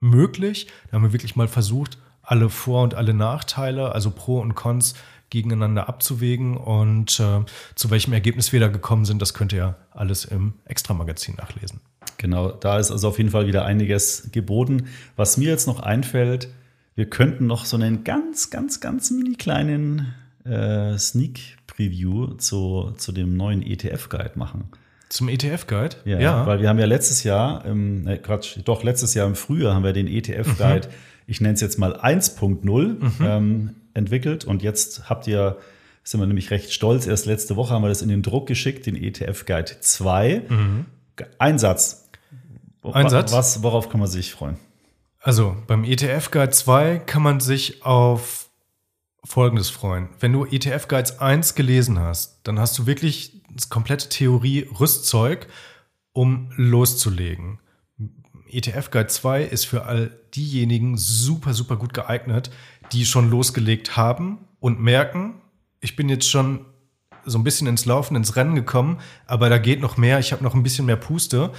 möglich? 0.00 0.66
Da 0.86 0.96
haben 0.96 1.04
wir 1.04 1.12
wirklich 1.12 1.36
mal 1.36 1.48
versucht, 1.48 1.98
alle 2.22 2.50
Vor- 2.50 2.82
und 2.82 2.94
alle 2.94 3.14
Nachteile, 3.14 3.92
also 3.92 4.10
Pro 4.10 4.40
und 4.40 4.54
Cons, 4.54 4.94
gegeneinander 5.30 5.88
abzuwägen. 5.88 6.56
Und 6.56 7.20
äh, 7.20 7.44
zu 7.74 7.90
welchem 7.90 8.12
Ergebnis 8.12 8.52
wir 8.52 8.60
da 8.60 8.68
gekommen 8.68 9.04
sind, 9.04 9.22
das 9.22 9.34
könnt 9.34 9.52
ihr 9.52 9.76
alles 9.90 10.24
im 10.24 10.54
Extra-Magazin 10.64 11.36
nachlesen. 11.36 11.80
Genau, 12.16 12.50
da 12.50 12.78
ist 12.78 12.90
also 12.90 13.08
auf 13.08 13.18
jeden 13.18 13.30
Fall 13.30 13.46
wieder 13.46 13.64
einiges 13.64 14.30
geboten. 14.32 14.88
Was 15.16 15.36
mir 15.36 15.48
jetzt 15.48 15.66
noch 15.66 15.80
einfällt, 15.80 16.48
wir 16.94 17.08
könnten 17.08 17.46
noch 17.46 17.64
so 17.64 17.76
einen 17.76 18.02
ganz, 18.02 18.50
ganz, 18.50 18.80
ganz 18.80 19.10
mini 19.10 19.36
kleinen 19.36 20.14
äh, 20.48 20.98
Sneak 20.98 21.58
Preview 21.66 22.34
zu, 22.34 22.92
zu 22.96 23.12
dem 23.12 23.36
neuen 23.36 23.62
ETF-Guide 23.62 24.32
machen. 24.34 24.70
Zum 25.08 25.28
ETF-Guide? 25.28 25.96
Ja, 26.04 26.20
ja, 26.20 26.46
weil 26.46 26.60
wir 26.60 26.68
haben 26.68 26.78
ja 26.78 26.84
letztes 26.84 27.24
Jahr, 27.24 27.64
im, 27.64 28.06
äh, 28.06 28.18
Quatsch, 28.18 28.58
doch 28.64 28.82
letztes 28.82 29.14
Jahr 29.14 29.26
im 29.26 29.34
Frühjahr 29.34 29.74
haben 29.74 29.84
wir 29.84 29.92
den 29.92 30.06
ETF-Guide, 30.06 30.88
mhm. 30.88 30.94
ich 31.26 31.40
nenne 31.40 31.54
es 31.54 31.60
jetzt 31.60 31.78
mal 31.78 31.96
1.0, 31.96 32.62
mhm. 32.64 33.12
ähm, 33.22 33.74
entwickelt 33.94 34.44
und 34.44 34.62
jetzt 34.62 35.08
habt 35.08 35.26
ihr, 35.26 35.56
sind 36.04 36.20
wir 36.20 36.26
nämlich 36.26 36.50
recht 36.50 36.72
stolz, 36.72 37.06
erst 37.06 37.26
letzte 37.26 37.56
Woche 37.56 37.72
haben 37.72 37.82
wir 37.82 37.88
das 37.88 38.02
in 38.02 38.08
den 38.08 38.22
Druck 38.22 38.46
geschickt, 38.46 38.86
den 38.86 38.96
ETF-Guide 38.96 39.80
2. 39.80 40.42
Mhm. 40.48 40.86
Ein 41.38 41.58
Satz. 41.58 42.08
Ein 42.82 43.08
Satz? 43.08 43.32
Was, 43.32 43.62
worauf 43.62 43.88
kann 43.88 44.00
man 44.00 44.08
sich 44.08 44.32
freuen? 44.32 44.56
Also 45.20 45.56
beim 45.66 45.84
ETF-Guide 45.84 46.50
2 46.50 46.98
kann 46.98 47.22
man 47.22 47.40
sich 47.40 47.84
auf 47.84 48.37
Folgendes 49.28 49.68
freuen. 49.68 50.08
Wenn 50.20 50.32
du 50.32 50.46
ETF 50.46 50.88
Guides 50.88 51.18
1 51.18 51.54
gelesen 51.54 52.00
hast, 52.00 52.40
dann 52.44 52.58
hast 52.58 52.78
du 52.78 52.86
wirklich 52.86 53.42
das 53.54 53.68
komplette 53.68 54.08
Theorie-Rüstzeug, 54.08 55.48
um 56.14 56.50
loszulegen. 56.56 57.58
ETF 58.50 58.90
Guide 58.90 59.08
2 59.08 59.42
ist 59.42 59.66
für 59.66 59.84
all 59.84 60.12
diejenigen 60.34 60.96
super, 60.96 61.52
super 61.52 61.76
gut 61.76 61.92
geeignet, 61.92 62.50
die 62.92 63.04
schon 63.04 63.28
losgelegt 63.28 63.98
haben 63.98 64.38
und 64.60 64.80
merken, 64.80 65.34
ich 65.80 65.94
bin 65.94 66.08
jetzt 66.08 66.28
schon 66.28 66.64
so 67.26 67.36
ein 67.36 67.44
bisschen 67.44 67.66
ins 67.66 67.84
Laufen, 67.84 68.16
ins 68.16 68.34
Rennen 68.34 68.54
gekommen, 68.54 68.98
aber 69.26 69.50
da 69.50 69.58
geht 69.58 69.82
noch 69.82 69.98
mehr, 69.98 70.18
ich 70.20 70.32
habe 70.32 70.42
noch 70.42 70.54
ein 70.54 70.62
bisschen 70.62 70.86
mehr 70.86 70.96
Puste. 70.96 71.52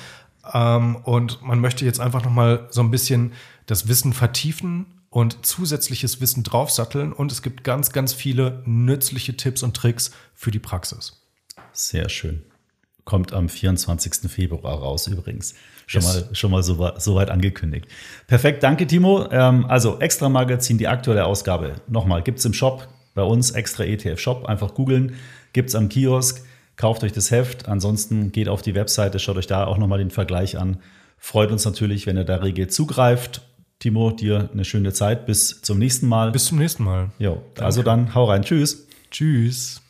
Ähm, 0.52 0.96
und 0.96 1.44
man 1.44 1.60
möchte 1.60 1.86
jetzt 1.86 2.00
einfach 2.00 2.24
noch 2.24 2.32
mal 2.32 2.68
so 2.72 2.82
ein 2.82 2.90
bisschen 2.90 3.34
das 3.68 3.88
Wissen 3.88 4.14
vertiefen 4.14 4.99
und 5.10 5.46
zusätzliches 5.46 6.22
Wissen 6.22 6.44
draufsatteln 6.44 7.14
und 7.14 7.32
es 7.32 7.42
gibt 7.42 7.64
ganz, 7.64 7.92
ganz 7.92 8.14
viele 8.14 8.62
nützliche 8.66 9.36
Tipps 9.36 9.64
und 9.64 9.76
Tricks 9.76 10.12
für 10.36 10.52
die 10.52 10.60
Praxis. 10.60 11.24
Sehr 11.74 12.10
schön. 12.10 12.44
Kommt 13.06 13.34
am 13.34 13.50
24. 13.50 14.30
Februar 14.30 14.80
raus 14.80 15.08
übrigens. 15.08 15.56
Schon 15.88 16.02
yes. 16.04 16.14
mal, 16.14 16.36
schon 16.36 16.52
mal 16.52 16.62
so, 16.62 16.92
so, 16.98 17.16
weit 17.16 17.32
angekündigt. 17.32 17.88
Perfekt, 18.28 18.62
danke 18.62 18.86
Timo. 18.86 19.28
Ähm, 19.32 19.66
also 19.66 20.00
Extra 20.00 20.30
Magazin, 20.30 20.78
die 20.78 20.88
aktuelle 20.88 21.26
Ausgabe. 21.26 21.82
Nochmal, 21.88 22.22
gibt 22.22 22.38
es 22.38 22.46
im 22.46 22.54
Shop 22.54 22.88
bei 23.16 23.24
uns, 23.24 23.50
Extra 23.52 23.86
ETF 23.86 24.20
Shop. 24.20 24.46
Einfach 24.46 24.76
googeln, 24.76 25.16
gibt 25.54 25.70
es 25.70 25.76
am 25.76 25.90
Kiosk. 25.90 26.46
Kauft 26.76 27.04
euch 27.04 27.12
das 27.12 27.32
Heft. 27.32 27.68
Ansonsten 27.68 28.32
geht 28.32 28.48
auf 28.48 28.62
die 28.62 28.76
Webseite, 28.76 29.18
schaut 29.18 29.38
euch 29.38 29.48
da 29.48 29.66
auch 29.66 29.80
nochmal 29.80 29.98
den 29.98 30.12
Vergleich 30.12 30.60
an. 30.60 30.78
Freut 31.18 31.52
uns 31.52 31.66
natürlich, 31.66 32.06
wenn 32.06 32.16
ihr 32.16 32.24
da 32.26 32.36
rege 32.36 32.68
zugreift 32.68 33.42
Timo, 33.80 34.12
dir 34.12 34.50
eine 34.52 34.66
schöne 34.66 34.92
Zeit. 34.92 35.26
Bis 35.26 35.62
zum 35.62 35.80
nächsten 35.80 36.08
Mal. 36.08 36.32
Bis 36.32 36.46
zum 36.46 36.58
nächsten 36.58 36.84
Mal. 36.84 37.12
Jo, 37.18 37.42
also 37.58 37.82
dann 37.82 38.14
hau 38.14 38.26
rein. 38.26 38.44
Tschüss. 38.44 38.88
Tschüss. 39.10 39.82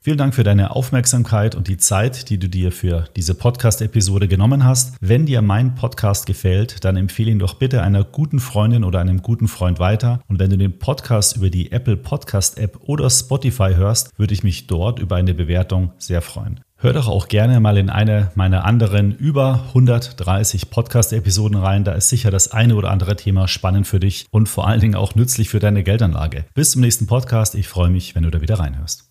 Vielen 0.00 0.16
Dank 0.16 0.36
für 0.36 0.44
deine 0.44 0.76
Aufmerksamkeit 0.76 1.56
und 1.56 1.66
die 1.66 1.76
Zeit, 1.76 2.30
die 2.30 2.38
du 2.38 2.48
dir 2.48 2.70
für 2.70 3.06
diese 3.16 3.34
Podcast-Episode 3.34 4.28
genommen 4.28 4.64
hast. 4.64 4.96
Wenn 5.00 5.26
dir 5.26 5.42
mein 5.42 5.74
Podcast 5.74 6.24
gefällt, 6.26 6.84
dann 6.84 6.96
empfehle 6.96 7.32
ihn 7.32 7.40
doch 7.40 7.54
bitte 7.54 7.82
einer 7.82 8.04
guten 8.04 8.38
Freundin 8.38 8.84
oder 8.84 9.00
einem 9.00 9.20
guten 9.20 9.48
Freund 9.48 9.80
weiter. 9.80 10.20
Und 10.28 10.38
wenn 10.38 10.50
du 10.50 10.56
den 10.56 10.78
Podcast 10.78 11.36
über 11.36 11.50
die 11.50 11.72
Apple 11.72 11.96
Podcast 11.96 12.56
App 12.56 12.78
oder 12.82 13.10
Spotify 13.10 13.74
hörst, 13.74 14.16
würde 14.16 14.32
ich 14.32 14.44
mich 14.44 14.68
dort 14.68 15.00
über 15.00 15.16
eine 15.16 15.34
Bewertung 15.34 15.90
sehr 15.98 16.22
freuen. 16.22 16.60
Hör 16.80 16.92
doch 16.92 17.08
auch 17.08 17.26
gerne 17.26 17.58
mal 17.58 17.76
in 17.76 17.90
eine 17.90 18.30
meiner 18.36 18.64
anderen 18.64 19.10
über 19.10 19.64
130 19.70 20.70
Podcast-Episoden 20.70 21.58
rein. 21.58 21.82
Da 21.82 21.90
ist 21.90 22.08
sicher 22.08 22.30
das 22.30 22.52
eine 22.52 22.76
oder 22.76 22.92
andere 22.92 23.16
Thema 23.16 23.48
spannend 23.48 23.88
für 23.88 23.98
dich 23.98 24.28
und 24.30 24.48
vor 24.48 24.68
allen 24.68 24.78
Dingen 24.78 24.94
auch 24.94 25.16
nützlich 25.16 25.48
für 25.48 25.58
deine 25.58 25.82
Geldanlage. 25.82 26.44
Bis 26.54 26.70
zum 26.70 26.82
nächsten 26.82 27.08
Podcast. 27.08 27.56
Ich 27.56 27.66
freue 27.66 27.90
mich, 27.90 28.14
wenn 28.14 28.22
du 28.22 28.30
da 28.30 28.40
wieder 28.40 28.60
reinhörst. 28.60 29.10